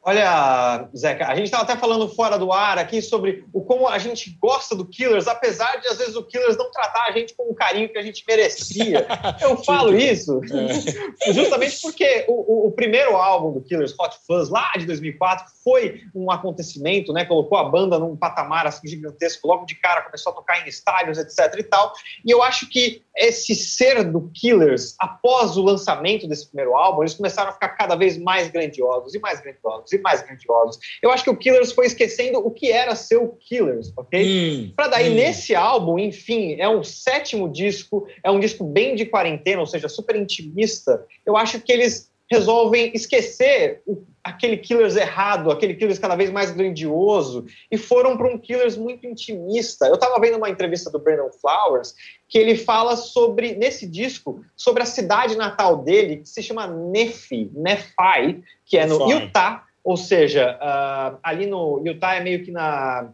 Olha, 0.07 0.87
Zeca, 0.95 1.29
a 1.29 1.35
gente 1.35 1.47
estava 1.47 1.63
até 1.63 1.77
falando 1.77 2.07
fora 2.11 2.39
do 2.39 2.53
ar 2.53 2.79
aqui 2.79 3.01
sobre 3.01 3.43
o 3.55 3.63
como 3.63 3.89
a 3.89 3.97
gente 3.97 4.37
gosta 4.39 4.77
do 4.77 4.85
Killers, 4.85 5.27
apesar 5.27 5.81
de 5.81 5.89
às 5.89 5.97
vezes 5.97 6.15
o 6.15 6.23
Killers 6.23 6.59
não 6.59 6.71
tratar 6.71 7.07
a 7.09 7.13
gente 7.13 7.35
com 7.35 7.45
o 7.45 7.55
carinho 7.55 7.89
que 7.89 7.97
a 7.97 8.03
gente 8.03 8.23
merecia. 8.29 9.07
Eu 9.41 9.57
falo 9.65 9.97
isso 9.97 10.43
é. 10.45 11.33
justamente 11.33 11.81
porque 11.81 12.27
o, 12.29 12.67
o, 12.67 12.73
primeiro 12.73 13.17
álbum 13.17 13.53
do 13.53 13.63
Killers, 13.63 13.95
Hot 13.99 14.15
Fuzz, 14.27 14.51
lá 14.51 14.73
de 14.77 14.85
2004, 14.85 15.47
foi 15.65 16.03
um 16.15 16.31
acontecimento, 16.31 17.11
né? 17.11 17.25
Colocou 17.25 17.57
a 17.57 17.65
banda 17.65 17.99
num 17.99 18.15
patamar 18.15 18.67
assim 18.67 18.87
gigantesco, 18.87 19.49
logo 19.49 19.65
de 19.65 19.75
cara 19.75 20.03
começou 20.03 20.33
a 20.33 20.37
tocar 20.37 20.67
em 20.67 20.69
estádios, 20.69 21.17
etc. 21.17 21.59
e 21.59 21.63
tal. 21.63 21.95
E 22.23 22.31
eu 22.31 22.43
acho 22.43 22.69
que 22.69 23.03
esse 23.17 23.55
ser 23.55 24.05
do 24.05 24.29
Killers, 24.35 24.97
após 24.99 25.57
o 25.57 25.63
lançamento 25.63 26.29
desse 26.29 26.47
primeiro 26.47 26.77
álbum, 26.77 27.03
eles 27.03 27.15
começaram 27.15 27.49
a 27.49 27.53
ficar 27.55 27.71
cada 27.71 27.95
vez 27.95 28.19
mais 28.19 28.51
grandiosos 28.51 29.15
e 29.15 29.19
mais 29.19 29.41
grandiosos 29.41 29.94
e 29.95 29.99
mais 30.01 30.23
grandiosos. 30.23 30.79
Eu 31.03 31.11
acho 31.11 31.25
que 31.25 31.31
o 31.31 31.37
Killers 31.37 31.73
foi 31.73 31.87
esquecendo 31.87 32.39
o 32.39 32.51
que 32.51 32.71
era 32.71 32.95
ser 32.95 33.17
o 33.17 33.29
Killers, 33.29 33.93
ok? 33.97 34.25
Hum, 34.25 34.73
Para 34.77 34.89
daí, 34.89 35.11
hum. 35.11 35.15
nesse 35.15 35.55
álbum, 35.55 35.99
enfim, 35.99 36.57
é 36.59 36.69
um 36.69 36.83
sétimo 36.83 37.49
disco, 37.49 38.07
é 38.23 38.31
um 38.31 38.41
disco 38.41 38.65
bem 38.65 38.95
de 38.95 39.07
quarentena, 39.07 39.61
ou 39.61 39.67
seja, 39.67 39.89
super 39.89 40.17
intimista. 40.17 41.05
Eu 41.25 41.37
acho 41.37 41.61
que 41.61 41.73
eles 41.73 42.13
resolvem 42.31 42.91
esquecer 42.95 43.83
o, 43.87 44.03
aquele 44.23 44.57
Killers 44.57 44.97
errado, 44.97 45.51
aquele 45.51 45.75
Killers 45.75 45.99
cada 45.99 46.17
vez 46.17 46.31
mais 46.31 46.51
grandioso, 46.51 47.45
e 47.71 47.77
foram 47.77 48.17
para 48.17 48.29
um 48.29 48.39
Killers 48.39 48.77
muito 48.77 49.07
intimista. 49.07 49.87
Eu 49.87 49.95
estava 49.95 50.19
vendo 50.19 50.39
uma 50.39 50.49
entrevista 50.49 50.91
do 50.91 50.99
Brandon 50.99 51.31
Flowers 51.31 51.95
que 52.29 52.39
ele 52.39 52.57
fala 52.57 52.97
sobre, 52.97 53.55
nesse 53.55 53.87
disco, 53.87 54.43
sobre 54.57 54.83
a 54.83 54.87
cidade 54.87 55.37
natal 55.37 55.85
dele, 55.85 56.19
que 56.19 56.29
se 56.29 56.43
chama 56.43 56.67
Nephi, 56.67 57.51
Nephi, 57.55 58.43
que 58.65 58.79
é 58.79 58.87
no 58.87 59.09
Utah, 59.11 59.63
ou 59.85 59.97
seja, 59.99 60.59
uh, 60.61 61.19
ali 61.23 61.47
no 61.47 61.83
Utah 61.85 62.15
é 62.15 62.21
meio 62.21 62.43
que 62.43 62.51
na, 62.51 63.11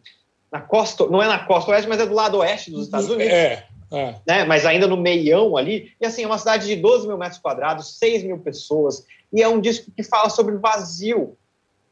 na 0.53 0.61
costa, 0.61 1.07
não 1.09 1.21
é 1.21 1.27
na 1.27 1.41
costa 1.41 1.73
oeste, 1.73 1.89
mas 1.89 2.01
é 2.01 2.07
do 2.07 2.15
lado 2.15 2.39
oeste 2.39 2.71
dos 2.71 2.85
Estados 2.85 3.11
Unidos. 3.11 3.33
É. 3.33 3.67
É. 3.93 4.15
Né? 4.25 4.45
Mas 4.45 4.65
ainda 4.65 4.87
no 4.87 4.97
meião 4.97 5.57
ali. 5.57 5.93
E 6.01 6.07
assim, 6.07 6.23
é 6.23 6.27
uma 6.27 6.39
cidade 6.39 6.69
de 6.69 6.77
12 6.77 7.09
mil 7.09 7.19
metros 7.19 7.41
quadrados, 7.41 7.99
6 7.99 8.23
mil 8.23 8.39
pessoas. 8.39 9.05
E 9.33 9.43
é 9.43 9.49
um 9.49 9.61
disco 9.61 9.91
que 9.91 10.05
fala 10.05 10.31
sobre 10.31 10.57
vazio, 10.57 11.37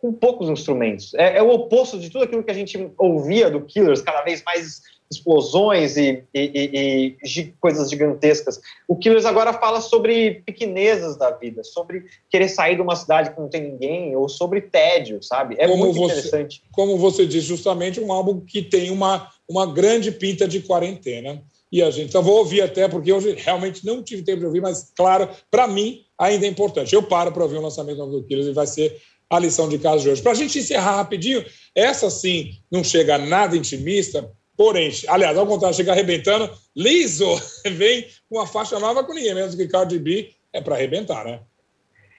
com 0.00 0.12
poucos 0.12 0.48
instrumentos. 0.48 1.12
É, 1.14 1.38
é, 1.38 1.42
o 1.42 1.50
oposto 1.50 1.98
de 1.98 2.08
tudo 2.08 2.22
aquilo 2.22 2.44
que 2.44 2.50
a 2.52 2.54
gente 2.54 2.92
ouvia 2.96 3.50
do 3.50 3.62
Killers, 3.62 4.00
cada 4.00 4.22
vez 4.22 4.44
mais 4.44 4.80
explosões 5.10 5.96
e, 5.96 6.22
e, 6.34 6.40
e, 6.40 7.16
e, 7.24 7.44
coisas 7.60 7.90
gigantescas. 7.90 8.60
O 8.86 8.96
Killers 8.96 9.24
agora 9.24 9.52
fala 9.54 9.80
sobre 9.80 10.42
pequenezas 10.44 11.16
da 11.16 11.30
vida, 11.30 11.64
sobre 11.64 12.04
querer 12.30 12.48
sair 12.48 12.76
de 12.76 12.82
uma 12.82 12.94
cidade 12.94 13.30
que 13.30 13.40
não 13.40 13.48
tem 13.48 13.62
ninguém, 13.62 14.14
ou 14.14 14.28
sobre 14.28 14.60
tédio, 14.60 15.22
sabe? 15.22 15.56
É 15.58 15.66
como 15.66 15.84
muito 15.84 15.98
você, 15.98 16.18
interessante. 16.18 16.62
Como 16.72 16.98
você 16.98 17.26
disse, 17.26 17.46
justamente 17.46 18.00
um 18.00 18.12
álbum 18.12 18.40
que 18.40 18.62
tem 18.62 18.90
uma, 18.90 19.30
uma 19.48 19.66
grande 19.66 20.12
pinta 20.12 20.46
de 20.46 20.60
quarentena. 20.60 21.42
E 21.70 21.82
a 21.82 21.90
gente, 21.90 22.12
só 22.12 22.22
vou 22.22 22.38
ouvir 22.38 22.62
até, 22.62 22.88
porque 22.88 23.12
hoje 23.12 23.34
realmente 23.36 23.84
não 23.84 24.02
tive 24.02 24.22
tempo 24.22 24.40
de 24.40 24.46
ouvir, 24.46 24.60
mas, 24.60 24.90
claro, 24.96 25.28
para 25.50 25.66
mim 25.66 26.04
ainda 26.18 26.46
é 26.46 26.48
importante. 26.48 26.94
Eu 26.94 27.02
paro 27.02 27.32
para 27.32 27.42
ouvir 27.42 27.56
o 27.56 27.62
lançamento 27.62 28.04
do 28.06 28.24
Killers 28.24 28.48
e 28.48 28.52
vai 28.52 28.66
ser 28.66 29.00
a 29.30 29.38
lição 29.38 29.68
de 29.68 29.78
casa 29.78 30.02
de 30.02 30.10
hoje. 30.10 30.22
Para 30.22 30.32
a 30.32 30.34
gente 30.34 30.58
encerrar 30.58 30.96
rapidinho, 30.96 31.44
essa 31.74 32.08
sim 32.08 32.52
não 32.70 32.82
chega 32.82 33.18
nada 33.18 33.56
intimista, 33.56 34.30
Porém, 34.58 34.90
aliás, 35.06 35.38
ao 35.38 35.46
contrário, 35.46 35.76
chega 35.76 35.92
arrebentando, 35.92 36.50
liso, 36.74 37.24
vem 37.76 38.08
com 38.28 38.38
uma 38.38 38.46
faixa 38.46 38.76
nova 38.80 39.04
com 39.04 39.14
ninguém 39.14 39.32
menos 39.32 39.54
que 39.54 39.68
Cardi 39.68 40.00
B, 40.00 40.34
é 40.52 40.60
para 40.60 40.74
arrebentar, 40.74 41.24
né? 41.24 41.40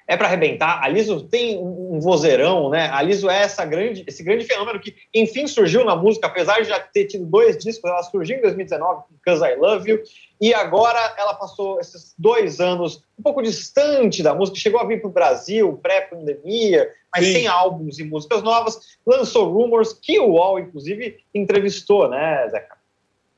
É 0.10 0.17
para 0.17 0.26
arrebentar. 0.26 0.84
A 0.84 0.88
Liso 0.88 1.22
tem 1.22 1.60
um 1.60 2.00
vozeirão, 2.00 2.67
né? 2.72 2.89
A 2.91 3.00
Liso 3.00 3.30
é 3.30 3.43
essa 3.43 3.63
grande, 3.63 4.04
esse 4.08 4.24
grande 4.24 4.43
fenômeno 4.43 4.80
que, 4.80 4.95
enfim, 5.13 5.45
surgiu 5.45 5.86
na 5.86 5.95
música, 5.95 6.26
apesar 6.26 6.60
de 6.62 6.67
já 6.67 6.80
ter 6.80 7.06
tido 7.06 7.28
dois 7.28 7.60
discos, 7.60 7.88
ela 7.88 8.02
surgiu 8.02 8.38
em 8.38 8.41
2019 8.41 9.04
com 9.04 9.13
Cause 9.24 9.45
I 9.45 9.56
Love 9.56 9.88
You, 9.88 10.02
e 10.41 10.52
agora 10.52 11.13
ela 11.15 11.36
passou 11.36 11.80
esses 11.80 12.15
dois 12.17 12.60
anos 12.60 13.04
um 13.19 13.22
pouco 13.22 13.43
distante 13.43 14.24
da 14.24 14.34
música, 14.34 14.58
chegou 14.58 14.80
a 14.80 14.86
vir 14.86 15.00
para 15.00 15.10
o 15.10 15.13
Brasil, 15.13 15.80
pré-pandemia, 15.80 16.89
mas 17.15 17.26
Sim. 17.26 17.34
sem 17.34 17.48
álbuns 17.48 18.00
e 18.00 18.04
músicas 18.04 18.41
novas, 18.41 18.80
lançou 19.06 19.52
Rumors, 19.52 19.93
que 19.93 20.19
o 20.19 20.32
UOL, 20.32 20.58
inclusive, 20.58 21.19
entrevistou, 21.36 22.10
né, 22.10 22.48
Zeca? 22.50 22.80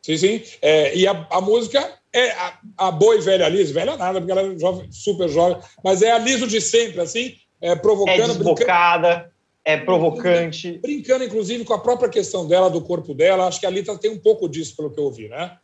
Sim, 0.02 0.18
sim. 0.18 0.44
É, 0.62 0.96
e 0.96 1.06
a, 1.06 1.28
a, 1.30 1.42
música 1.42 2.01
é 2.14 2.32
a, 2.32 2.60
a 2.78 2.92
boa 2.92 3.16
e 3.16 3.22
velha 3.22 3.48
Liso, 3.50 3.74
velha 3.74 3.96
nada, 3.98 4.20
porque 4.20 4.32
ela 4.32 4.42
é 4.42 4.60
jovem, 4.60 4.92
super 4.92 5.30
jovem, 5.30 5.58
mas 5.84 6.02
é 6.02 6.12
a 6.12 6.18
Liso 6.18 6.48
de 6.48 6.60
sempre, 6.60 7.02
assim, 7.02 7.36
é, 7.62 7.76
provocando. 7.76 8.20
É 8.20 8.28
desbocada, 8.28 9.32
é 9.64 9.78
provocante. 9.78 10.80
Brincando, 10.80 11.24
inclusive, 11.24 11.64
com 11.64 11.74
a 11.74 11.80
própria 11.80 12.10
questão 12.10 12.48
dela, 12.48 12.70
do 12.70 12.82
corpo 12.82 13.14
dela. 13.14 13.48
Acho 13.48 13.60
que 13.60 13.66
a 13.66 13.70
Lita 13.70 13.98
tem 13.98 14.12
um 14.12 14.20
pouco 14.20 14.50
disso, 14.50 14.76
pelo 14.76 14.92
que 14.92 15.00
eu 15.00 15.06
ouvi, 15.06 15.30
né? 15.30 15.58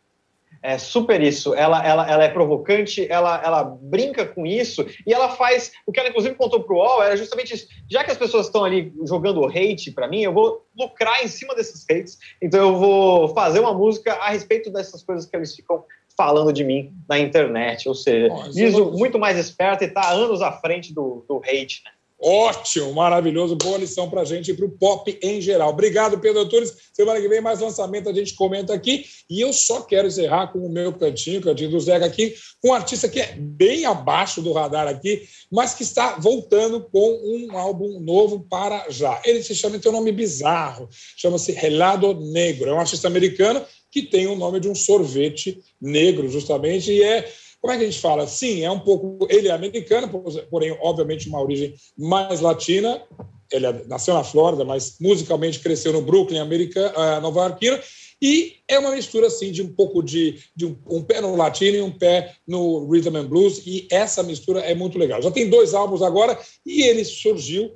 É 0.62 0.76
super 0.78 1.20
isso. 1.20 1.54
Ela, 1.54 1.84
ela, 1.86 2.10
ela 2.10 2.24
é 2.24 2.28
provocante, 2.28 3.06
ela, 3.10 3.40
ela 3.44 3.64
brinca 3.64 4.26
com 4.26 4.44
isso 4.44 4.84
e 5.06 5.12
ela 5.12 5.28
faz. 5.30 5.72
O 5.86 5.92
que 5.92 6.00
ela, 6.00 6.08
inclusive, 6.08 6.34
contou 6.34 6.62
pro 6.62 6.76
UOL 6.76 7.02
era 7.02 7.16
justamente 7.16 7.54
isso. 7.54 7.68
Já 7.90 8.02
que 8.04 8.10
as 8.10 8.18
pessoas 8.18 8.46
estão 8.46 8.64
ali 8.64 8.92
jogando 9.06 9.44
hate 9.46 9.92
para 9.92 10.08
mim, 10.08 10.22
eu 10.22 10.32
vou 10.32 10.66
lucrar 10.76 11.24
em 11.24 11.28
cima 11.28 11.54
desses 11.54 11.84
hates. 11.88 12.18
Então, 12.42 12.60
eu 12.60 12.76
vou 12.76 13.28
fazer 13.28 13.60
uma 13.60 13.72
música 13.72 14.14
a 14.14 14.30
respeito 14.30 14.70
dessas 14.70 15.02
coisas 15.02 15.26
que 15.26 15.36
eles 15.36 15.54
ficam 15.54 15.84
falando 16.16 16.52
de 16.52 16.64
mim 16.64 16.92
na 17.08 17.18
internet. 17.18 17.88
Ou 17.88 17.94
seja, 17.94 18.28
Liso 18.52 18.90
muito 18.92 19.18
mais 19.18 19.38
esperto 19.38 19.84
e 19.84 19.86
está 19.86 20.10
anos 20.10 20.42
à 20.42 20.50
frente 20.50 20.92
do, 20.92 21.24
do 21.28 21.38
hate, 21.38 21.82
né? 21.84 21.92
Ótimo, 22.20 22.92
maravilhoso, 22.92 23.54
boa 23.54 23.78
lição 23.78 24.10
para 24.10 24.22
a 24.22 24.24
gente 24.24 24.50
e 24.50 24.54
para 24.54 24.66
o 24.66 24.70
pop 24.70 25.16
em 25.22 25.40
geral. 25.40 25.70
Obrigado, 25.70 26.18
Pedro 26.18 26.40
Antunes. 26.40 26.74
Semana 26.92 27.20
que 27.20 27.28
vem, 27.28 27.40
mais 27.40 27.60
lançamento, 27.60 28.08
a 28.08 28.12
gente 28.12 28.34
comenta 28.34 28.74
aqui. 28.74 29.04
E 29.30 29.40
eu 29.40 29.52
só 29.52 29.82
quero 29.82 30.08
encerrar 30.08 30.48
com 30.48 30.58
o 30.58 30.68
meu 30.68 30.92
cantinho, 30.92 31.40
cantinho 31.40 31.70
do 31.70 31.78
Zeca 31.78 32.04
aqui, 32.04 32.34
com 32.60 32.70
um 32.70 32.74
artista 32.74 33.08
que 33.08 33.20
é 33.20 33.36
bem 33.38 33.84
abaixo 33.84 34.42
do 34.42 34.52
radar 34.52 34.88
aqui, 34.88 35.28
mas 35.48 35.74
que 35.74 35.84
está 35.84 36.16
voltando 36.18 36.80
com 36.90 37.20
um 37.24 37.56
álbum 37.56 38.00
novo 38.00 38.44
para 38.50 38.90
já. 38.90 39.22
Ele 39.24 39.40
se 39.40 39.54
chama, 39.54 39.78
tem 39.78 39.92
um 39.92 39.94
nome 39.94 40.10
bizarro, 40.10 40.88
chama-se 41.16 41.52
Relado 41.52 42.14
Negro. 42.32 42.68
É 42.68 42.74
um 42.74 42.80
artista 42.80 43.06
americano 43.06 43.64
que 43.92 44.02
tem 44.02 44.26
o 44.26 44.34
nome 44.34 44.58
de 44.58 44.68
um 44.68 44.74
sorvete 44.74 45.62
negro, 45.80 46.28
justamente, 46.28 46.90
e 46.90 47.00
é 47.00 47.32
como 47.60 47.72
é 47.72 47.76
que 47.76 47.82
a 47.84 47.86
gente 47.86 48.00
fala? 48.00 48.26
Sim, 48.26 48.62
é 48.62 48.70
um 48.70 48.78
pouco. 48.78 49.26
Ele 49.28 49.48
é 49.48 49.52
americano, 49.52 50.08
porém, 50.50 50.76
obviamente, 50.80 51.28
uma 51.28 51.42
origem 51.42 51.74
mais 51.96 52.40
latina. 52.40 53.02
Ele 53.50 53.66
é, 53.66 53.84
nasceu 53.86 54.14
na 54.14 54.22
Flórida, 54.22 54.64
mas 54.64 54.96
musicalmente 55.00 55.58
cresceu 55.58 55.92
no 55.92 56.02
Brooklyn, 56.02 56.38
americano, 56.38 56.94
uh, 56.96 57.20
nova 57.20 57.40
Yorkina. 57.42 57.80
E 58.20 58.56
é 58.66 58.78
uma 58.78 58.90
mistura 58.90 59.28
assim 59.28 59.52
de 59.52 59.62
um 59.62 59.72
pouco 59.72 60.02
de, 60.02 60.38
de 60.54 60.66
um, 60.66 60.76
um, 60.88 61.02
pé 61.02 61.20
no 61.20 61.36
latino 61.36 61.76
e 61.76 61.80
um 61.80 61.90
pé 61.90 62.34
no 62.46 62.88
rhythm 62.90 63.16
and 63.16 63.26
blues. 63.26 63.62
E 63.66 63.86
essa 63.90 64.22
mistura 64.22 64.60
é 64.60 64.74
muito 64.74 64.98
legal. 64.98 65.22
Já 65.22 65.30
tem 65.30 65.48
dois 65.48 65.72
álbuns 65.72 66.02
agora 66.02 66.38
e 66.66 66.82
ele 66.82 67.04
surgiu 67.04 67.72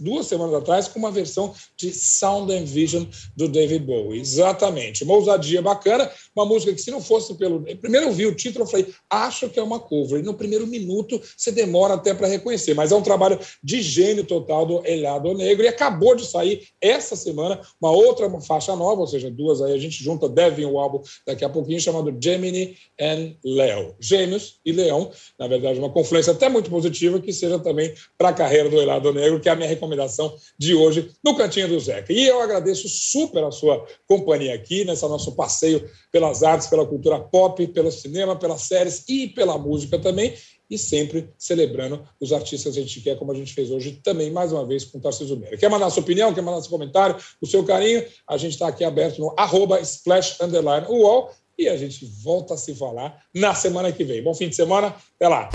duas 0.00 0.26
semanas 0.26 0.54
atrás 0.54 0.88
com 0.88 0.98
uma 0.98 1.10
versão 1.10 1.54
de 1.76 1.92
Sound 1.92 2.52
and 2.52 2.64
Vision 2.64 3.04
do 3.36 3.48
David 3.48 3.84
Bowie. 3.84 4.20
Exatamente. 4.20 5.04
Uma 5.04 5.14
ousadia 5.14 5.62
bacana, 5.62 6.10
uma 6.34 6.44
música 6.44 6.72
que 6.72 6.80
se 6.80 6.90
não 6.90 7.00
fosse 7.00 7.34
pelo... 7.34 7.62
Primeiro 7.76 8.06
eu 8.06 8.12
vi 8.12 8.26
o 8.26 8.34
título 8.34 8.64
e 8.64 8.70
falei, 8.70 8.94
acho 9.08 9.48
que 9.48 9.58
é 9.58 9.62
uma 9.62 9.78
cover. 9.78 10.20
E 10.20 10.22
no 10.22 10.34
primeiro 10.34 10.66
minuto 10.66 11.20
você 11.36 11.52
demora 11.52 11.94
até 11.94 12.14
para 12.14 12.26
reconhecer, 12.26 12.74
mas 12.74 12.92
é 12.92 12.96
um 12.96 13.02
trabalho 13.02 13.38
de 13.62 13.80
gênio 13.80 14.24
total 14.24 14.66
do 14.66 14.86
Elhado 14.86 15.32
Negro 15.34 15.64
e 15.64 15.68
acabou 15.68 16.14
de 16.14 16.26
sair 16.26 16.68
essa 16.80 17.14
semana 17.16 17.60
uma 17.80 17.92
outra 17.92 18.28
faixa 18.40 18.74
nova, 18.74 19.00
ou 19.00 19.06
seja, 19.06 19.30
duas 19.30 19.62
aí, 19.62 19.72
a 19.72 19.78
gente 19.78 20.02
junta, 20.02 20.28
deve 20.28 20.64
o 20.64 20.78
álbum 20.78 21.02
daqui 21.26 21.44
a 21.44 21.48
pouquinho, 21.48 21.80
chamado 21.80 22.16
Gemini 22.20 22.76
and 23.00 23.34
Leo. 23.44 23.94
Gêmeos 24.00 24.60
e 24.64 24.72
Leão, 24.72 25.10
na 25.38 25.46
verdade 25.46 25.78
uma 25.78 25.90
confluência 25.90 26.32
até 26.32 26.48
muito 26.48 26.70
positiva 26.70 27.20
que 27.20 27.32
seja 27.32 27.58
também 27.58 27.94
para 28.16 28.30
a 28.30 28.32
carreira 28.32 28.68
do 28.68 28.80
Elhado 28.80 29.12
Negro 29.12 29.27
Negro, 29.28 29.40
que 29.40 29.48
é 29.48 29.52
a 29.52 29.56
minha 29.56 29.68
recomendação 29.68 30.34
de 30.58 30.74
hoje 30.74 31.10
no 31.22 31.36
Cantinho 31.36 31.68
do 31.68 31.78
Zeca. 31.78 32.12
E 32.12 32.26
eu 32.26 32.40
agradeço 32.40 32.88
super 32.88 33.44
a 33.44 33.50
sua 33.50 33.86
companhia 34.06 34.54
aqui, 34.54 34.84
nesse 34.84 35.02
nosso 35.02 35.34
passeio 35.36 35.88
pelas 36.10 36.42
artes, 36.42 36.66
pela 36.66 36.86
cultura 36.86 37.20
pop, 37.20 37.66
pelo 37.68 37.90
cinema, 37.90 38.36
pelas 38.36 38.62
séries 38.62 39.04
e 39.08 39.28
pela 39.28 39.58
música 39.58 39.98
também. 39.98 40.34
E 40.70 40.76
sempre 40.76 41.30
celebrando 41.38 42.06
os 42.20 42.30
artistas 42.32 42.74
que 42.74 42.80
a 42.80 42.82
gente 42.82 43.00
quer, 43.00 43.18
como 43.18 43.32
a 43.32 43.34
gente 43.34 43.54
fez 43.54 43.70
hoje 43.70 44.00
também, 44.04 44.30
mais 44.30 44.52
uma 44.52 44.66
vez, 44.66 44.84
com 44.84 44.98
o 44.98 45.00
Tarcísio 45.00 45.36
Meira. 45.36 45.56
Quer 45.56 45.70
mandar 45.70 45.88
sua 45.88 46.02
opinião, 46.02 46.32
quer 46.34 46.42
mandar 46.42 46.60
seu 46.60 46.70
comentário, 46.70 47.16
o 47.40 47.46
seu 47.46 47.64
carinho? 47.64 48.04
A 48.28 48.36
gente 48.36 48.52
está 48.52 48.68
aqui 48.68 48.84
aberto 48.84 49.18
no 49.18 49.32
arroba 49.36 49.80
splash 49.80 50.38
underline 50.42 50.86
UOL 50.86 51.30
e 51.58 51.68
a 51.68 51.76
gente 51.76 52.04
volta 52.22 52.54
a 52.54 52.56
se 52.56 52.74
falar 52.74 53.18
na 53.34 53.54
semana 53.54 53.90
que 53.90 54.04
vem. 54.04 54.22
Bom 54.22 54.34
fim 54.34 54.48
de 54.48 54.56
semana, 54.56 54.94
até 55.16 55.26
lá! 55.26 55.48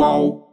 Qual 0.00 0.49